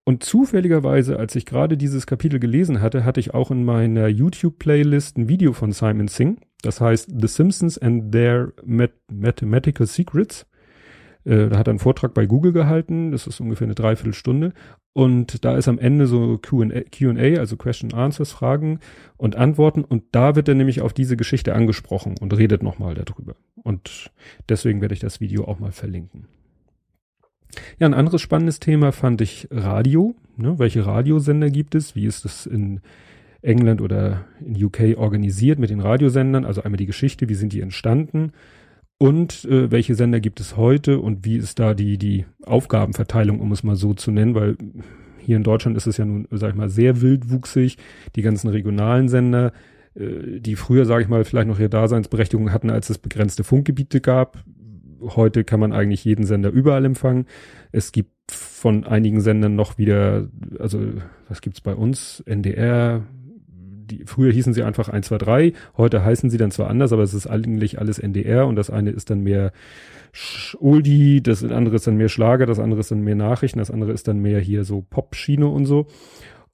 Und 0.06 0.22
zufälligerweise, 0.22 1.18
als 1.18 1.34
ich 1.34 1.46
gerade 1.46 1.78
dieses 1.78 2.06
Kapitel 2.06 2.38
gelesen 2.38 2.82
hatte, 2.82 3.04
hatte 3.04 3.20
ich 3.20 3.32
auch 3.32 3.50
in 3.50 3.64
meiner 3.64 4.06
YouTube-Playlist 4.06 5.16
ein 5.16 5.28
Video 5.28 5.54
von 5.54 5.72
Simon 5.72 6.08
Singh. 6.08 6.40
Das 6.60 6.80
heißt 6.80 7.10
The 7.18 7.26
Simpsons 7.26 7.78
and 7.78 8.12
Their 8.12 8.52
Mathematical 8.64 9.86
Secrets. 9.86 10.46
Äh, 11.24 11.48
da 11.48 11.58
hat 11.58 11.68
er 11.68 11.72
einen 11.72 11.78
Vortrag 11.78 12.14
bei 12.14 12.26
Google 12.26 12.52
gehalten, 12.52 13.12
das 13.12 13.26
ist 13.26 13.40
ungefähr 13.40 13.66
eine 13.66 13.74
Dreiviertelstunde. 13.74 14.52
Und 14.92 15.44
da 15.44 15.56
ist 15.56 15.68
am 15.68 15.78
Ende 15.78 16.06
so 16.06 16.38
Q&A, 16.38 17.38
also 17.38 17.56
Question 17.56 17.92
Answers, 17.94 18.30
Fragen 18.30 18.78
und 19.16 19.36
Antworten. 19.36 19.82
Und 19.82 20.04
da 20.12 20.36
wird 20.36 20.48
er 20.48 20.54
nämlich 20.54 20.82
auf 20.82 20.92
diese 20.92 21.16
Geschichte 21.16 21.54
angesprochen 21.54 22.14
und 22.20 22.36
redet 22.36 22.62
nochmal 22.62 22.94
darüber. 22.94 23.34
Und 23.56 24.12
deswegen 24.48 24.80
werde 24.80 24.94
ich 24.94 25.00
das 25.00 25.20
Video 25.20 25.46
auch 25.46 25.58
mal 25.58 25.72
verlinken. 25.72 26.28
Ja, 27.78 27.86
ein 27.86 27.94
anderes 27.94 28.20
spannendes 28.20 28.60
Thema 28.60 28.92
fand 28.92 29.20
ich 29.20 29.48
Radio. 29.50 30.14
Ne? 30.36 30.58
Welche 30.58 30.86
Radiosender 30.86 31.50
gibt 31.50 31.74
es? 31.74 31.94
Wie 31.94 32.06
ist 32.06 32.24
das 32.24 32.46
in 32.46 32.80
England 33.42 33.80
oder 33.80 34.24
in 34.44 34.62
UK 34.62 34.96
organisiert 34.96 35.58
mit 35.58 35.70
den 35.70 35.80
Radiosendern? 35.80 36.44
Also 36.44 36.62
einmal 36.62 36.78
die 36.78 36.86
Geschichte, 36.86 37.28
wie 37.28 37.34
sind 37.34 37.52
die 37.52 37.60
entstanden? 37.60 38.32
Und 39.04 39.44
äh, 39.44 39.70
welche 39.70 39.94
Sender 39.94 40.18
gibt 40.18 40.40
es 40.40 40.56
heute 40.56 40.99
und 40.99 41.26
wie 41.26 41.37
ist 41.37 41.58
da 41.58 41.75
die, 41.75 41.99
die 41.99 42.25
Aufgabenverteilung, 42.42 43.38
um 43.38 43.52
es 43.52 43.62
mal 43.62 43.76
so 43.76 43.92
zu 43.92 44.11
nennen, 44.11 44.34
weil 44.34 44.56
hier 45.18 45.37
in 45.37 45.42
Deutschland 45.42 45.76
ist 45.76 45.87
es 45.87 45.99
ja 45.99 46.06
nun, 46.06 46.26
sag 46.30 46.49
ich 46.49 46.54
mal, 46.54 46.70
sehr 46.70 47.02
wildwuchsig. 47.02 47.76
Die 48.16 48.23
ganzen 48.23 48.49
regionalen 48.49 49.11
Sender, 49.11 49.52
äh, 49.94 50.40
die 50.40 50.56
früher, 50.56 50.87
sage 50.87 51.02
ich 51.02 51.11
mal, 51.11 51.23
vielleicht 51.25 51.49
noch 51.49 51.58
ihre 51.58 51.68
Daseinsberechtigung 51.68 52.50
hatten, 52.50 52.70
als 52.70 52.88
es 52.88 52.96
begrenzte 52.96 53.44
Funkgebiete 53.44 54.00
gab. 54.00 54.42
Heute 55.02 55.44
kann 55.44 55.61
man 55.61 55.75
eigentlich 55.75 56.02
jeden 56.06 56.25
Sender 56.25 56.49
überall 56.49 56.87
empfangen. 56.87 57.26
Es 57.73 57.92
gibt 57.92 58.11
von 58.30 58.84
einigen 58.84 59.20
Sendern 59.20 59.54
noch 59.54 59.76
wieder, 59.76 60.28
also 60.58 60.80
was 61.28 61.42
gibt's 61.42 61.61
bei 61.61 61.75
uns? 61.75 62.23
NDR, 62.25 63.02
die, 63.98 64.04
früher 64.06 64.32
hießen 64.32 64.52
sie 64.52 64.62
einfach 64.62 64.88
1, 64.88 65.06
2, 65.06 65.18
3, 65.18 65.52
heute 65.76 66.04
heißen 66.04 66.30
sie 66.30 66.38
dann 66.38 66.50
zwar 66.50 66.68
anders, 66.68 66.92
aber 66.92 67.02
es 67.02 67.14
ist 67.14 67.26
eigentlich 67.26 67.78
alles 67.78 67.98
NDR 67.98 68.46
und 68.46 68.57
das 68.57 68.70
eine 68.70 68.90
ist 68.90 69.11
dann 69.11 69.20
mehr 69.20 69.52
Oldie, 70.61 71.22
das 71.22 71.42
andere 71.44 71.76
ist 71.76 71.87
dann 71.87 71.96
mehr 71.96 72.09
Schlager, 72.09 72.46
das 72.46 72.59
andere 72.59 72.80
ist 72.80 72.90
dann 72.90 73.00
mehr 73.00 73.16
Nachrichten, 73.16 73.59
das 73.59 73.70
andere 73.70 73.92
ist 73.92 74.07
dann 74.07 74.18
mehr 74.18 74.40
hier 74.40 74.64
so 74.64 74.83
Pop-Schiene 74.83 75.48
und 75.48 75.66
so. 75.66 75.87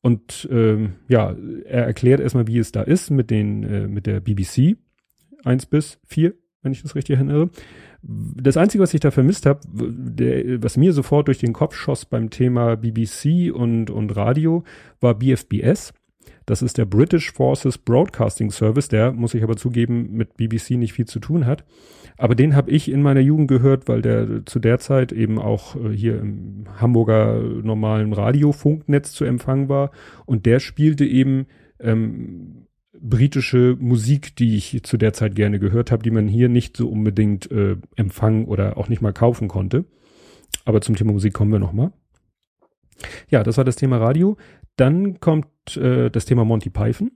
Und 0.02 0.48
ähm, 0.50 0.94
ja, 1.08 1.36
er 1.66 1.84
erklärt 1.84 2.20
erstmal, 2.20 2.46
wie 2.46 2.58
es 2.58 2.72
da 2.72 2.82
ist 2.82 3.10
mit 3.10 3.30
den, 3.30 3.64
äh, 3.64 3.86
mit 3.86 4.06
der 4.06 4.20
BBC 4.20 4.78
1 5.44 5.66
bis 5.66 5.98
4, 6.06 6.32
wenn 6.62 6.72
ich 6.72 6.82
das 6.82 6.94
richtig 6.94 7.16
erinnere. 7.16 7.50
Das 8.02 8.56
Einzige, 8.56 8.82
was 8.82 8.94
ich 8.94 9.00
da 9.00 9.10
vermisst 9.10 9.44
habe, 9.44 9.60
was 9.66 10.78
mir 10.78 10.94
sofort 10.94 11.28
durch 11.28 11.38
den 11.38 11.52
Kopf 11.52 11.74
schoss 11.74 12.06
beim 12.06 12.30
Thema 12.30 12.76
BBC 12.76 13.52
und, 13.52 13.90
und 13.90 14.16
Radio, 14.16 14.64
war 15.00 15.18
BFBS. 15.18 15.92
Das 16.50 16.62
ist 16.62 16.78
der 16.78 16.84
British 16.84 17.30
Forces 17.32 17.78
Broadcasting 17.78 18.50
Service, 18.50 18.88
der, 18.88 19.12
muss 19.12 19.34
ich 19.34 19.44
aber 19.44 19.56
zugeben, 19.56 20.08
mit 20.10 20.36
BBC 20.36 20.72
nicht 20.72 20.92
viel 20.92 21.04
zu 21.06 21.20
tun 21.20 21.46
hat. 21.46 21.64
Aber 22.18 22.34
den 22.34 22.56
habe 22.56 22.72
ich 22.72 22.90
in 22.90 23.02
meiner 23.02 23.20
Jugend 23.20 23.46
gehört, 23.46 23.86
weil 23.86 24.02
der 24.02 24.44
zu 24.46 24.58
der 24.58 24.80
Zeit 24.80 25.12
eben 25.12 25.38
auch 25.38 25.76
äh, 25.76 25.90
hier 25.90 26.18
im 26.18 26.64
Hamburger 26.80 27.40
normalen 27.40 28.12
Radiofunknetz 28.12 29.12
zu 29.12 29.24
empfangen 29.24 29.68
war. 29.68 29.92
Und 30.26 30.44
der 30.44 30.58
spielte 30.58 31.04
eben 31.04 31.46
ähm, 31.78 32.66
britische 33.00 33.76
Musik, 33.78 34.34
die 34.34 34.56
ich 34.56 34.82
zu 34.82 34.96
der 34.96 35.12
Zeit 35.12 35.36
gerne 35.36 35.60
gehört 35.60 35.92
habe, 35.92 36.02
die 36.02 36.10
man 36.10 36.26
hier 36.26 36.48
nicht 36.48 36.76
so 36.76 36.88
unbedingt 36.88 37.48
äh, 37.52 37.76
empfangen 37.94 38.46
oder 38.46 38.76
auch 38.76 38.88
nicht 38.88 39.02
mal 39.02 39.12
kaufen 39.12 39.46
konnte. 39.46 39.84
Aber 40.64 40.80
zum 40.80 40.96
Thema 40.96 41.12
Musik 41.12 41.32
kommen 41.32 41.52
wir 41.52 41.60
nochmal. 41.60 41.92
Ja, 43.28 43.44
das 43.44 43.56
war 43.56 43.64
das 43.64 43.76
Thema 43.76 43.98
Radio. 43.98 44.36
Dann 44.80 45.20
kommt 45.20 45.76
äh, 45.76 46.10
das 46.10 46.24
Thema 46.24 46.46
Monty 46.46 46.70
Python. 46.70 47.10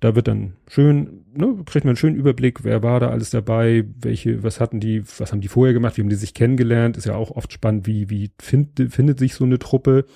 Da 0.00 0.14
wird 0.14 0.26
dann 0.26 0.54
schön, 0.66 1.26
ne, 1.34 1.54
kriegt 1.66 1.84
man 1.84 1.90
einen 1.90 1.96
schönen 1.96 2.16
Überblick, 2.16 2.64
wer 2.64 2.82
war 2.82 2.98
da 2.98 3.10
alles 3.10 3.28
dabei, 3.28 3.84
welche, 4.00 4.42
was 4.42 4.58
hatten 4.58 4.80
die, 4.80 5.04
was 5.18 5.32
haben 5.32 5.42
die 5.42 5.48
vorher 5.48 5.74
gemacht, 5.74 5.98
wie 5.98 6.00
haben 6.00 6.08
die 6.08 6.16
sich 6.16 6.32
kennengelernt, 6.32 6.96
ist 6.96 7.04
ja 7.04 7.14
auch 7.14 7.30
oft 7.30 7.52
spannend, 7.52 7.86
wie, 7.86 8.08
wie 8.08 8.30
find, 8.40 8.80
findet 8.88 9.18
sich 9.18 9.34
so 9.34 9.44
eine 9.44 9.58
Truppe. 9.58 10.06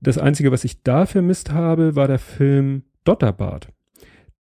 Das 0.00 0.16
Einzige, 0.16 0.52
was 0.52 0.62
ich 0.62 0.84
da 0.84 1.06
vermisst 1.06 1.50
habe, 1.50 1.96
war 1.96 2.06
der 2.06 2.20
Film 2.20 2.84
Dotterbart. 3.02 3.68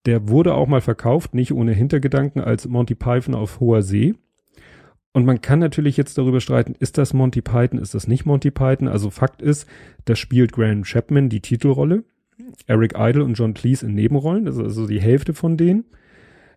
Der 0.06 0.28
wurde 0.28 0.54
auch 0.54 0.66
mal 0.66 0.80
verkauft, 0.80 1.34
nicht 1.34 1.52
ohne 1.52 1.72
Hintergedanken, 1.72 2.42
als 2.42 2.66
Monty 2.66 2.96
Python 2.96 3.36
auf 3.36 3.60
hoher 3.60 3.82
See. 3.82 4.16
Und 5.12 5.24
man 5.24 5.40
kann 5.40 5.58
natürlich 5.58 5.96
jetzt 5.96 6.18
darüber 6.18 6.40
streiten, 6.40 6.74
ist 6.78 6.98
das 6.98 7.14
Monty 7.14 7.40
Python, 7.40 7.80
ist 7.80 7.94
das 7.94 8.06
nicht 8.06 8.26
Monty 8.26 8.50
Python? 8.50 8.88
Also 8.88 9.10
Fakt 9.10 9.42
ist, 9.42 9.66
da 10.04 10.14
spielt 10.14 10.52
Graham 10.52 10.82
Chapman 10.84 11.28
die 11.28 11.40
Titelrolle, 11.40 12.04
Eric 12.66 12.94
Idle 12.96 13.24
und 13.24 13.34
John 13.34 13.54
Cleese 13.54 13.86
in 13.86 13.94
Nebenrollen, 13.94 14.46
ist 14.46 14.58
also 14.58 14.86
die 14.86 15.00
Hälfte 15.00 15.34
von 15.34 15.56
denen. 15.56 15.84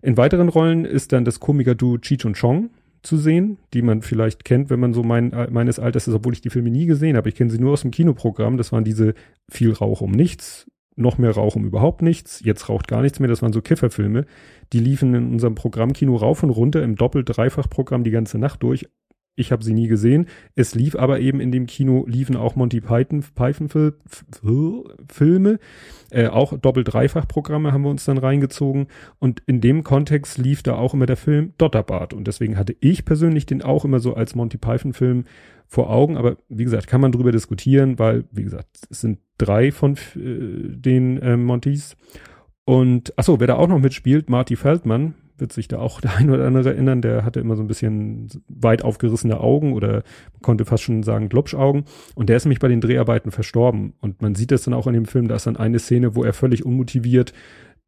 In 0.01 0.17
weiteren 0.17 0.49
Rollen 0.49 0.85
ist 0.85 1.11
dann 1.11 1.25
das 1.25 1.39
Komiker-Duo 1.39 1.99
Cheech 1.99 2.25
und 2.25 2.37
Chong 2.37 2.71
zu 3.03 3.17
sehen, 3.17 3.57
die 3.73 3.81
man 3.81 4.01
vielleicht 4.01 4.45
kennt, 4.45 4.69
wenn 4.69 4.79
man 4.79 4.93
so 4.93 5.03
mein, 5.03 5.31
meines 5.51 5.79
Alters 5.79 6.07
ist, 6.07 6.13
obwohl 6.13 6.33
ich 6.33 6.41
die 6.41 6.49
Filme 6.49 6.69
nie 6.69 6.85
gesehen 6.85 7.17
habe. 7.17 7.29
Ich 7.29 7.35
kenne 7.35 7.49
sie 7.49 7.59
nur 7.59 7.73
aus 7.73 7.81
dem 7.81 7.91
Kinoprogramm. 7.91 8.57
Das 8.57 8.71
waren 8.71 8.83
diese 8.83 9.13
viel 9.49 9.71
Rauch 9.71 10.01
um 10.01 10.11
nichts, 10.11 10.69
noch 10.95 11.17
mehr 11.17 11.31
Rauch 11.31 11.55
um 11.55 11.65
überhaupt 11.65 12.01
nichts, 12.01 12.41
jetzt 12.43 12.69
raucht 12.69 12.87
gar 12.87 13.01
nichts 13.01 13.19
mehr, 13.19 13.29
das 13.29 13.41
waren 13.41 13.53
so 13.53 13.61
Kifferfilme, 13.61 14.25
die 14.73 14.79
liefen 14.79 15.13
in 15.13 15.31
unserem 15.31 15.55
Programmkino 15.55 16.15
rauf 16.15 16.43
und 16.43 16.49
runter 16.49 16.83
im 16.83 16.95
Doppel-Dreifach-Programm 16.95 18.03
die 18.03 18.11
ganze 18.11 18.37
Nacht 18.37 18.63
durch. 18.63 18.87
Ich 19.35 19.53
habe 19.53 19.63
sie 19.63 19.73
nie 19.73 19.87
gesehen. 19.87 20.27
Es 20.55 20.75
lief 20.75 20.95
aber 20.95 21.21
eben 21.21 21.39
in 21.39 21.51
dem 21.51 21.65
Kino, 21.65 22.05
liefen 22.05 22.35
auch 22.35 22.55
Monty 22.57 22.81
Python, 22.81 23.23
Python 23.33 23.69
Filme, 25.09 25.59
äh, 26.09 26.27
auch 26.27 26.57
Doppel-Dreifach-Programme 26.57 27.71
haben 27.71 27.83
wir 27.83 27.89
uns 27.89 28.03
dann 28.03 28.17
reingezogen. 28.17 28.87
Und 29.19 29.41
in 29.47 29.61
dem 29.61 29.83
Kontext 29.83 30.37
lief 30.37 30.63
da 30.63 30.75
auch 30.75 30.93
immer 30.93 31.05
der 31.05 31.15
Film 31.15 31.53
Dotterbart. 31.57 32.13
Und 32.13 32.27
deswegen 32.27 32.57
hatte 32.57 32.75
ich 32.81 33.05
persönlich 33.05 33.45
den 33.45 33.61
auch 33.61 33.85
immer 33.85 33.99
so 33.99 34.15
als 34.15 34.35
Monty 34.35 34.57
Python-Film 34.57 35.23
vor 35.71 35.89
Augen, 35.89 36.17
aber 36.17 36.35
wie 36.49 36.65
gesagt, 36.65 36.87
kann 36.87 36.99
man 36.99 37.13
drüber 37.13 37.31
diskutieren, 37.31 37.97
weil, 37.97 38.25
wie 38.29 38.43
gesagt, 38.43 38.67
es 38.89 38.99
sind 38.99 39.19
drei 39.37 39.71
von 39.71 39.95
äh, 40.17 40.67
den 40.67 41.17
äh, 41.21 41.37
Montys. 41.37 41.95
Und 42.65 43.17
achso, 43.17 43.39
wer 43.39 43.47
da 43.47 43.55
auch 43.55 43.69
noch 43.69 43.79
mitspielt, 43.79 44.29
Marty 44.29 44.57
Feldman, 44.57 45.13
wird 45.37 45.53
sich 45.53 45.69
da 45.69 45.79
auch 45.79 46.01
der 46.01 46.17
ein 46.17 46.29
oder 46.29 46.45
andere 46.45 46.73
erinnern, 46.73 47.01
der 47.01 47.23
hatte 47.23 47.39
immer 47.39 47.55
so 47.55 47.63
ein 47.63 47.69
bisschen 47.69 48.27
weit 48.49 48.83
aufgerissene 48.83 49.39
Augen 49.39 49.71
oder 49.71 50.03
konnte 50.41 50.65
fast 50.65 50.83
schon 50.83 51.03
sagen 51.03 51.29
Glubschaugen. 51.29 51.85
Und 52.15 52.27
der 52.27 52.35
ist 52.35 52.43
nämlich 52.43 52.59
bei 52.59 52.67
den 52.67 52.81
Dreharbeiten 52.81 53.31
verstorben. 53.31 53.93
Und 54.01 54.21
man 54.21 54.35
sieht 54.35 54.51
das 54.51 54.63
dann 54.63 54.73
auch 54.73 54.87
in 54.87 54.93
dem 54.93 55.05
Film, 55.05 55.29
da 55.29 55.35
ist 55.37 55.47
dann 55.47 55.55
eine 55.55 55.79
Szene, 55.79 56.15
wo 56.15 56.25
er 56.25 56.33
völlig 56.33 56.65
unmotiviert 56.65 57.31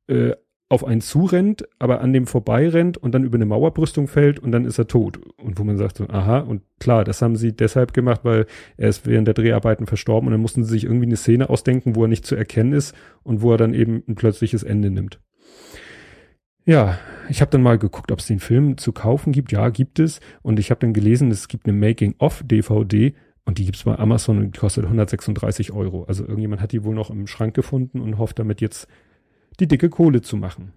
äh, 0.08 0.32
auf 0.74 0.84
einen 0.84 1.02
zurennt, 1.02 1.66
aber 1.78 2.02
an 2.02 2.14
dem 2.14 2.26
vorbeirennt 2.26 2.98
und 2.98 3.14
dann 3.14 3.24
über 3.24 3.36
eine 3.36 3.46
Mauerbrüstung 3.46 4.08
fällt 4.08 4.40
und 4.40 4.52
dann 4.52 4.66
ist 4.66 4.80
er 4.80 4.88
tot. 4.88 5.20
Und 5.38 5.60
wo 5.60 5.64
man 5.64 5.78
sagt 5.78 5.98
so, 5.98 6.08
aha, 6.10 6.40
und 6.40 6.64
klar, 6.80 7.04
das 7.04 7.22
haben 7.22 7.36
sie 7.36 7.56
deshalb 7.56 7.94
gemacht, 7.94 8.22
weil 8.24 8.48
er 8.76 8.90
ist 8.90 9.06
während 9.06 9.28
der 9.28 9.36
Dreharbeiten 9.36 9.86
verstorben 9.86 10.28
und 10.28 10.32
dann 10.32 10.42
mussten 10.42 10.64
sie 10.64 10.72
sich 10.72 10.84
irgendwie 10.86 11.06
eine 11.06 11.16
Szene 11.16 11.50
ausdenken, 11.50 11.96
wo 11.96 12.04
er 12.04 12.08
nicht 12.08 12.26
zu 12.26 12.36
erkennen 12.36 12.74
ist 12.74 12.96
und 13.22 13.42
wo 13.44 13.52
er 13.52 13.58
dann 13.58 13.76
eben 13.76 14.04
ein 14.08 14.16
plötzliches 14.16 14.64
Ende 14.64 14.90
nimmt. 14.90 15.20
Ja, 16.66 16.98
ich 17.30 17.42
habe 17.42 17.52
dann 17.52 17.62
mal 17.62 17.78
geguckt, 17.78 18.12
ob 18.12 18.20
es 18.20 18.28
den 18.28 18.40
Film 18.40 18.78
zu 18.78 18.94
kaufen 18.94 19.32
gibt. 19.32 19.52
Ja, 19.52 19.70
gibt 19.70 20.00
es. 20.00 20.22
Und 20.42 20.60
ich 20.60 20.72
habe 20.72 20.80
dann 20.80 20.94
gelesen, 20.94 21.30
es 21.30 21.50
gibt 21.50 21.68
eine 21.68 21.78
Making-of-DVD 21.78 23.14
und 23.46 23.58
die 23.58 23.66
gibt's 23.66 23.84
bei 23.84 24.00
Amazon 24.00 24.40
und 24.40 24.56
die 24.56 24.60
kostet 24.60 24.86
136 24.86 25.72
Euro. 25.72 26.06
Also 26.06 26.24
irgendjemand 26.24 26.62
hat 26.62 26.72
die 26.72 26.84
wohl 26.84 26.96
noch 26.96 27.10
im 27.10 27.28
Schrank 27.28 27.54
gefunden 27.54 28.00
und 28.00 28.18
hofft 28.18 28.40
damit 28.40 28.62
jetzt 28.62 28.88
die 29.60 29.68
dicke 29.68 29.90
Kohle 29.90 30.22
zu 30.22 30.38
machen. 30.38 30.74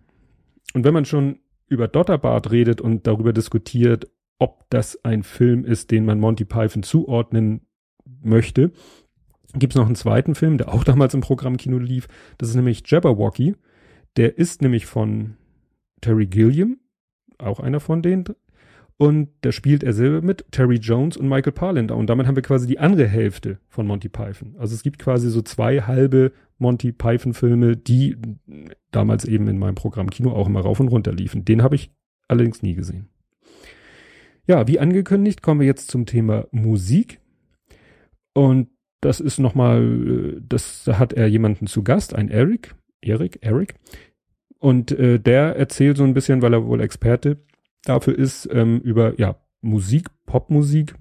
Und 0.75 0.85
wenn 0.85 0.95
man 0.95 1.05
schon 1.05 1.39
über 1.69 1.89
Dotterbart 1.89 2.51
redet 2.51 2.81
und 2.81 3.07
darüber 3.07 3.33
diskutiert, 3.33 4.09
ob 4.39 4.69
das 4.71 5.05
ein 5.05 5.23
Film 5.23 5.65
ist, 5.65 5.91
den 5.91 6.05
man 6.05 6.21
Monty 6.21 6.45
Python 6.45 6.83
zuordnen 6.83 7.63
möchte, 8.23 8.73
gibt 9.55 9.73
es 9.73 9.77
noch 9.77 9.87
einen 9.87 9.97
zweiten 9.97 10.35
Film, 10.35 10.59
der 10.59 10.73
auch 10.73 10.85
damals 10.85 11.15
im 11.15 11.21
Programmkino 11.21 11.79
lief. 11.79 12.09
Das 12.39 12.49
ist 12.49 12.55
nämlich 12.55 12.83
Jabberwocky. 12.87 13.57
Der 14.17 14.39
ist 14.39 14.63
nämlich 14.63 14.87
von 14.87 15.37
Terry 16.01 16.27
Gilliam, 16.27 16.79
auch 17.39 17.61
einer 17.61 17.81
von 17.81 18.03
denen. 18.03 18.25
Und 18.99 19.29
da 19.43 19.53
spielt 19.53 19.83
er 19.83 19.93
selber 19.93 20.23
mit, 20.23 20.47
Terry 20.53 20.77
Jones 20.77 21.19
und 21.19 21.29
Michael 21.29 21.53
Parlinder. 21.53 21.97
Und 21.97 22.09
damit 22.09 22.27
haben 22.27 22.37
wir 22.37 22.43
quasi 22.43 22.67
die 22.67 22.79
andere 22.79 23.07
Hälfte 23.07 23.59
von 23.69 23.87
Monty 23.87 24.09
Python. 24.09 24.55
Also 24.59 24.75
es 24.75 24.83
gibt 24.83 24.99
quasi 24.99 25.29
so 25.29 25.43
zwei 25.43 25.83
halbe 25.83 26.33
Monty 26.59 26.93
Python 26.93 27.35
Filme, 27.35 27.77
die 27.77 28.17
damals 28.91 29.25
eben 29.25 29.49
in 29.49 29.59
meinem 29.59 29.75
Programm 29.75 30.11
Kino 30.11 30.33
auch 30.33 30.47
immer 30.47 30.61
rauf 30.61 30.81
und 30.81 30.89
runter 30.89 31.13
liefen. 31.13 31.45
Den 31.45 31.63
habe 31.63 31.75
ich 31.75 31.91
allerdings 32.29 32.63
nie 32.63 32.75
gesehen. 32.75 33.09
Ja, 34.47 34.69
wie 34.69 34.79
angekündigt, 34.79 35.43
kommen 35.43 35.61
wir 35.61 35.67
jetzt 35.67 35.91
zum 35.91 36.07
Thema 36.07 36.47
Musik. 36.53 37.21
Und 38.33 38.69
das 39.01 39.21
ist 39.21 39.39
nochmal, 39.39 40.37
äh, 40.37 40.41
das, 40.47 40.85
da 40.85 40.99
hat 40.99 41.13
er 41.13 41.27
jemanden 41.27 41.67
zu 41.67 41.83
Gast, 41.83 42.15
ein 42.15 42.29
Eric, 42.29 42.75
Eric, 43.01 43.39
Eric. 43.43 43.75
Und 44.59 44.93
äh, 44.93 45.19
der 45.19 45.57
erzählt 45.57 45.97
so 45.97 46.05
ein 46.05 46.15
bisschen, 46.15 46.43
weil 46.43 46.55
er 46.55 46.67
wohl 46.67 46.81
Experte 46.81 47.45
dafür 47.85 48.19
ist, 48.19 48.49
ähm, 48.53 48.81
über 48.81 49.19
ja, 49.19 49.37
Musik, 49.61 50.09
Popmusik, 50.27 50.95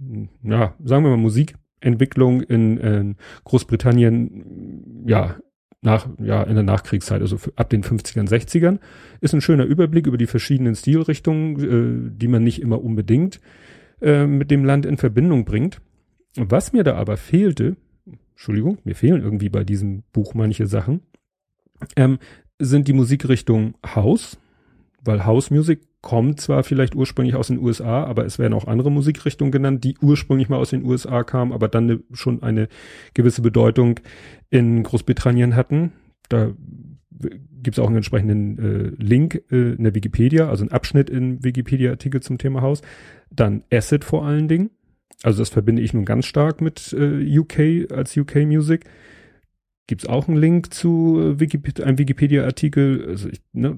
ja, 0.44 0.76
sagen 0.84 1.04
wir 1.04 1.12
mal 1.12 1.18
Musikentwicklung 1.18 2.42
in, 2.42 2.78
in 2.78 3.16
Großbritannien, 3.44 5.04
ja, 5.08 5.38
nach, 5.86 6.08
ja, 6.20 6.44
in 6.44 6.56
der 6.56 6.64
Nachkriegszeit, 6.64 7.22
also 7.22 7.38
ab 7.56 7.70
den 7.70 7.84
50ern, 7.84 8.28
60ern, 8.28 8.80
ist 9.22 9.34
ein 9.34 9.42
schöner 9.42 9.66
Überblick 9.66 10.08
über 10.08 10.18
die 10.18 10.28
verschiedenen 10.28 10.76
Stilrichtungen, 10.76 12.10
äh, 12.10 12.12
die 12.18 12.28
man 12.28 12.44
nicht 12.44 12.62
immer 12.62 12.84
unbedingt 12.84 13.40
äh, 14.02 14.26
mit 14.26 14.52
dem 14.52 14.66
Land 14.66 14.86
in 14.86 14.98
Verbindung 14.98 15.46
bringt. 15.46 15.82
Was 16.36 16.74
mir 16.74 16.84
da 16.84 16.96
aber 16.96 17.16
fehlte, 17.16 17.78
Entschuldigung, 18.32 18.80
mir 18.84 18.96
fehlen 18.96 19.22
irgendwie 19.22 19.50
bei 19.50 19.64
diesem 19.64 20.04
Buch 20.12 20.34
manche 20.34 20.68
Sachen, 20.68 21.02
ähm, 21.96 22.20
sind 22.60 22.88
die 22.88 22.94
Musikrichtung 22.94 23.76
House, 23.86 24.38
weil 25.04 25.26
House 25.26 25.52
Music 25.52 25.82
kommt 26.06 26.40
zwar 26.40 26.64
vielleicht 26.64 26.96
ursprünglich 26.96 27.36
aus 27.36 27.48
den 27.48 27.58
USA, 27.58 28.04
aber 28.04 28.26
es 28.26 28.38
werden 28.38 28.54
auch 28.54 28.68
andere 28.68 28.92
Musikrichtungen 28.92 29.52
genannt, 29.52 29.84
die 29.84 29.98
ursprünglich 30.00 30.50
mal 30.50 30.58
aus 30.58 30.70
den 30.70 30.86
USA 30.86 31.24
kamen, 31.24 31.52
aber 31.52 31.68
dann 31.68 31.88
ne, 31.88 32.00
schon 32.14 32.44
eine 32.44 32.68
gewisse 33.16 33.42
Bedeutung 33.42 34.00
in 34.52 34.84
Großbritannien 34.84 35.56
hatten. 35.56 35.94
Da 36.30 36.52
gibt 37.10 37.76
es 37.76 37.80
auch 37.80 37.88
einen 37.88 37.98
entsprechenden 37.98 38.60
äh, 38.60 39.04
Link 39.04 39.42
äh, 39.52 39.74
in 39.74 39.84
der 39.84 39.96
Wikipedia, 39.96 40.48
also 40.48 40.62
einen 40.62 40.72
Abschnitt 40.72 41.10
im 41.10 41.44
Wikipedia-Artikel 41.44 42.22
zum 42.22 42.38
Thema 42.38 42.62
Haus. 42.62 42.84
Dann 43.32 43.64
Acid 43.74 44.04
vor 44.06 44.26
allen 44.26 44.48
Dingen. 44.48 44.70
Also 45.24 45.40
das 45.40 45.50
verbinde 45.50 45.82
ich 45.82 45.96
nun 45.96 46.06
ganz 46.06 46.28
stark 46.28 46.62
mit 46.62 46.94
äh, 46.94 47.40
UK 47.40 47.92
als 47.92 48.16
UK 48.16 48.46
Music. 49.86 49.88
Gibt's 49.88 50.08
auch 50.08 50.28
einen 50.28 50.38
Link 50.38 50.74
zu 50.74 51.20
äh, 51.20 51.40
Wikipedia, 51.40 51.86
einem 51.86 51.98
Wikipedia-Artikel. 51.98 53.06
Also 53.08 53.30
ich, 53.30 53.42
ne, 53.54 53.72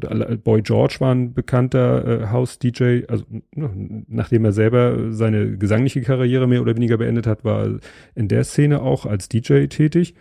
Boy 0.43 0.61
George 0.61 0.97
war 0.99 1.13
ein 1.13 1.33
bekannter 1.33 2.21
äh, 2.21 2.27
House-DJ. 2.27 3.05
Also 3.07 3.25
ne, 3.53 4.03
nachdem 4.07 4.45
er 4.45 4.53
selber 4.53 5.11
seine 5.11 5.57
gesangliche 5.57 6.01
Karriere 6.01 6.47
mehr 6.47 6.61
oder 6.61 6.75
weniger 6.75 6.97
beendet 6.97 7.27
hat, 7.27 7.43
war 7.43 7.79
in 8.15 8.27
der 8.27 8.43
Szene 8.43 8.81
auch 8.81 9.05
als 9.05 9.27
DJ 9.27 9.65
tätig. 9.65 10.15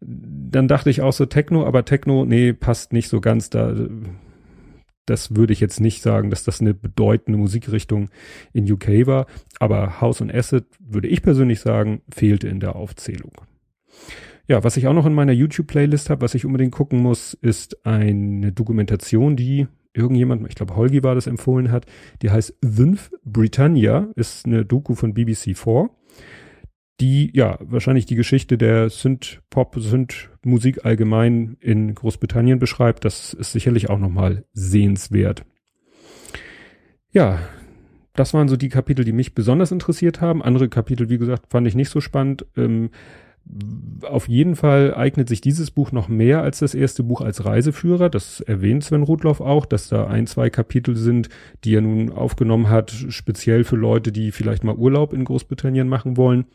Dann 0.00 0.68
dachte 0.68 0.90
ich 0.90 1.00
auch 1.00 1.14
so 1.14 1.24
Techno, 1.24 1.64
aber 1.64 1.86
Techno, 1.86 2.26
nee, 2.26 2.52
passt 2.52 2.92
nicht 2.92 3.08
so 3.08 3.20
ganz. 3.22 3.48
Da 3.48 3.74
das 5.06 5.36
würde 5.36 5.52
ich 5.52 5.60
jetzt 5.60 5.80
nicht 5.80 6.02
sagen, 6.02 6.30
dass 6.30 6.44
das 6.44 6.62
eine 6.62 6.72
bedeutende 6.72 7.38
Musikrichtung 7.38 8.08
in 8.54 8.70
UK 8.70 9.06
war, 9.06 9.26
aber 9.58 10.00
House 10.00 10.22
und 10.22 10.34
Acid 10.34 10.64
würde 10.80 11.08
ich 11.08 11.20
persönlich 11.20 11.60
sagen, 11.60 12.00
fehlte 12.10 12.48
in 12.48 12.58
der 12.58 12.74
Aufzählung. 12.74 13.32
Ja, 14.46 14.62
was 14.62 14.76
ich 14.76 14.86
auch 14.86 14.92
noch 14.92 15.06
in 15.06 15.14
meiner 15.14 15.32
YouTube-Playlist 15.32 16.10
habe, 16.10 16.22
was 16.22 16.34
ich 16.34 16.44
unbedingt 16.44 16.72
gucken 16.72 17.00
muss, 17.00 17.34
ist 17.34 17.86
eine 17.86 18.52
Dokumentation, 18.52 19.36
die 19.36 19.66
irgendjemand, 19.94 20.46
ich 20.48 20.54
glaube 20.54 20.76
Holgi 20.76 21.02
war 21.02 21.14
das 21.14 21.26
empfohlen 21.26 21.70
hat, 21.70 21.86
die 22.20 22.30
heißt 22.30 22.58
Synth 22.62 23.10
Britannia, 23.24 24.08
ist 24.16 24.44
eine 24.44 24.64
Doku 24.64 24.94
von 24.94 25.14
BBC 25.14 25.56
4 25.56 25.88
die 27.00 27.30
ja 27.34 27.58
wahrscheinlich 27.60 28.06
die 28.06 28.14
Geschichte 28.14 28.56
der 28.56 28.88
Synth-Pop, 28.88 29.76
Synth-Musik 29.78 30.84
allgemein 30.84 31.56
in 31.60 31.94
Großbritannien 31.94 32.58
beschreibt. 32.58 33.04
Das 33.04 33.34
ist 33.34 33.52
sicherlich 33.52 33.90
auch 33.90 33.98
nochmal 33.98 34.44
sehenswert. 34.52 35.44
Ja, 37.10 37.40
das 38.14 38.32
waren 38.32 38.48
so 38.48 38.56
die 38.56 38.68
Kapitel, 38.68 39.04
die 39.04 39.12
mich 39.12 39.34
besonders 39.34 39.72
interessiert 39.72 40.20
haben. 40.20 40.42
Andere 40.42 40.68
Kapitel, 40.68 41.08
wie 41.08 41.18
gesagt, 41.18 41.50
fand 41.50 41.66
ich 41.66 41.74
nicht 41.74 41.90
so 41.90 42.00
spannend. 42.00 42.46
Ähm, 42.56 42.90
auf 44.02 44.28
jeden 44.28 44.56
Fall 44.56 44.94
eignet 44.94 45.28
sich 45.28 45.40
dieses 45.40 45.70
Buch 45.70 45.92
noch 45.92 46.08
mehr 46.08 46.42
als 46.42 46.58
das 46.60 46.74
erste 46.74 47.02
Buch 47.02 47.20
als 47.20 47.44
Reiseführer. 47.44 48.08
Das 48.08 48.40
erwähnt 48.40 48.84
Sven 48.84 49.02
Rudloff 49.02 49.40
auch, 49.40 49.66
dass 49.66 49.88
da 49.88 50.06
ein, 50.06 50.26
zwei 50.26 50.50
Kapitel 50.50 50.96
sind, 50.96 51.28
die 51.62 51.74
er 51.74 51.82
nun 51.82 52.10
aufgenommen 52.10 52.68
hat, 52.68 52.90
speziell 52.90 53.64
für 53.64 53.76
Leute, 53.76 54.12
die 54.12 54.32
vielleicht 54.32 54.64
mal 54.64 54.76
Urlaub 54.76 55.12
in 55.12 55.24
Großbritannien 55.24 55.88
machen 55.88 56.16
wollen. 56.16 56.46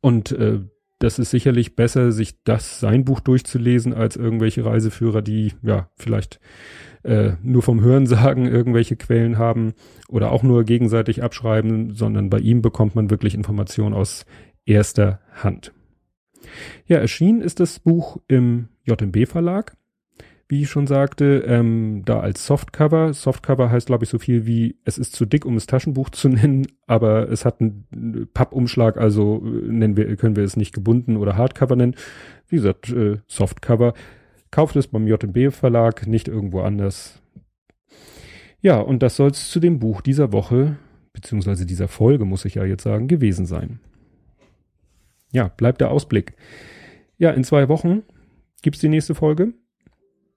Und 0.00 0.32
äh, 0.32 0.60
das 0.98 1.18
ist 1.18 1.30
sicherlich 1.30 1.74
besser, 1.74 2.12
sich 2.12 2.42
das 2.44 2.78
sein 2.78 3.04
Buch 3.04 3.20
durchzulesen, 3.20 3.92
als 3.92 4.16
irgendwelche 4.16 4.64
Reiseführer, 4.64 5.20
die 5.20 5.52
ja 5.62 5.88
vielleicht 5.96 6.38
äh, 7.02 7.32
nur 7.42 7.62
vom 7.62 7.80
Hörensagen 7.80 8.46
irgendwelche 8.46 8.96
Quellen 8.96 9.36
haben 9.36 9.72
oder 10.08 10.30
auch 10.30 10.44
nur 10.44 10.62
gegenseitig 10.64 11.22
abschreiben, 11.22 11.94
sondern 11.94 12.30
bei 12.30 12.38
ihm 12.38 12.62
bekommt 12.62 12.94
man 12.94 13.10
wirklich 13.10 13.34
Informationen 13.34 13.94
aus 13.94 14.26
erster 14.64 15.20
Hand. 15.32 15.72
Ja, 16.86 16.98
erschienen 16.98 17.40
ist 17.40 17.60
das 17.60 17.78
Buch 17.78 18.18
im 18.28 18.68
JMB 18.84 19.26
Verlag 19.28 19.76
wie 20.52 20.64
ich 20.64 20.68
schon 20.68 20.86
sagte, 20.86 21.44
ähm, 21.46 22.02
da 22.04 22.20
als 22.20 22.44
Softcover. 22.46 23.14
Softcover 23.14 23.70
heißt, 23.70 23.86
glaube 23.86 24.04
ich, 24.04 24.10
so 24.10 24.18
viel 24.18 24.44
wie, 24.44 24.76
es 24.84 24.98
ist 24.98 25.16
zu 25.16 25.24
dick, 25.24 25.46
um 25.46 25.56
es 25.56 25.66
Taschenbuch 25.66 26.10
zu 26.10 26.28
nennen, 26.28 26.66
aber 26.86 27.30
es 27.30 27.46
hat 27.46 27.62
einen 27.62 28.28
Pappumschlag, 28.34 28.98
also 28.98 29.42
äh, 29.46 29.48
nennen 29.48 29.96
wir, 29.96 30.14
können 30.16 30.36
wir 30.36 30.44
es 30.44 30.58
nicht 30.58 30.74
gebunden 30.74 31.16
oder 31.16 31.38
Hardcover 31.38 31.74
nennen. 31.74 31.94
Wie 32.48 32.56
gesagt, 32.56 32.90
äh, 32.90 33.16
Softcover. 33.28 33.94
Kauft 34.50 34.76
es 34.76 34.88
beim 34.88 35.06
JB 35.06 35.54
Verlag, 35.54 36.06
nicht 36.06 36.28
irgendwo 36.28 36.60
anders. 36.60 37.22
Ja, 38.60 38.78
und 38.78 39.02
das 39.02 39.16
soll 39.16 39.30
es 39.30 39.48
zu 39.48 39.58
dem 39.58 39.78
Buch 39.78 40.02
dieser 40.02 40.32
Woche, 40.32 40.76
beziehungsweise 41.14 41.64
dieser 41.64 41.88
Folge, 41.88 42.26
muss 42.26 42.44
ich 42.44 42.56
ja 42.56 42.66
jetzt 42.66 42.82
sagen, 42.82 43.08
gewesen 43.08 43.46
sein. 43.46 43.80
Ja, 45.32 45.48
bleibt 45.48 45.80
der 45.80 45.90
Ausblick. 45.90 46.34
Ja, 47.18 47.30
in 47.30 47.44
zwei 47.44 47.68
Wochen 47.68 48.02
gibt's 48.62 48.80
die 48.80 48.88
nächste 48.88 49.14
Folge. 49.14 49.54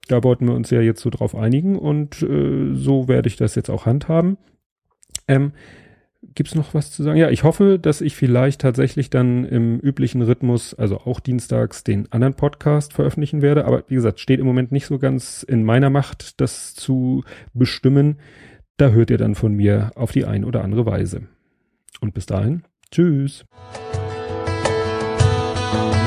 Da 0.08 0.24
wollten 0.24 0.48
wir 0.48 0.54
uns 0.54 0.70
ja 0.70 0.82
jetzt 0.82 1.02
so 1.02 1.10
drauf 1.10 1.36
einigen 1.36 1.78
und 1.78 2.22
äh, 2.22 2.74
so 2.74 3.08
werde 3.08 3.28
ich 3.28 3.38
das 3.38 3.56
jetzt 3.56 3.70
auch 3.70 3.86
handhaben. 3.86 4.38
Ähm, 5.28 5.54
Gibt 6.34 6.50
es 6.50 6.56
noch 6.56 6.74
was 6.74 6.92
zu 6.92 7.04
sagen? 7.04 7.18
Ja, 7.18 7.30
ich 7.30 7.44
hoffe, 7.44 7.78
dass 7.80 8.02
ich 8.02 8.16
vielleicht 8.16 8.62
tatsächlich 8.62 9.10
dann 9.10 9.46
im 9.46 9.80
üblichen 9.80 10.22
Rhythmus, 10.22 10.74
also 10.74 10.98
auch 10.98 11.20
dienstags, 11.20 11.84
den 11.84 12.12
anderen 12.12 12.34
Podcast 12.34 12.94
veröffentlichen 12.94 13.42
werde. 13.42 13.66
Aber 13.66 13.84
wie 13.88 13.96
gesagt, 13.96 14.20
steht 14.20 14.40
im 14.40 14.46
Moment 14.46 14.72
nicht 14.72 14.88
so 14.88 14.98
ganz 14.98 15.44
in 15.44 15.64
meiner 15.64 15.90
Macht, 15.90 16.42
das 16.42 16.74
zu 16.74 17.24
bestimmen. 17.54 18.18
Da 18.78 18.90
hört 18.90 19.12
ihr 19.12 19.18
dann 19.18 19.36
von 19.36 19.54
mir 19.54 19.92
auf 19.96 20.12
die 20.12 20.26
ein 20.26 20.46
oder 20.46 20.64
andere 20.64 20.86
Weise. 20.86 21.28
Und 22.02 22.14
bis 22.14 22.26
dahin, 22.26 22.64
tschüss. 22.92 23.46
Thank 25.76 25.96
you. 25.96 26.05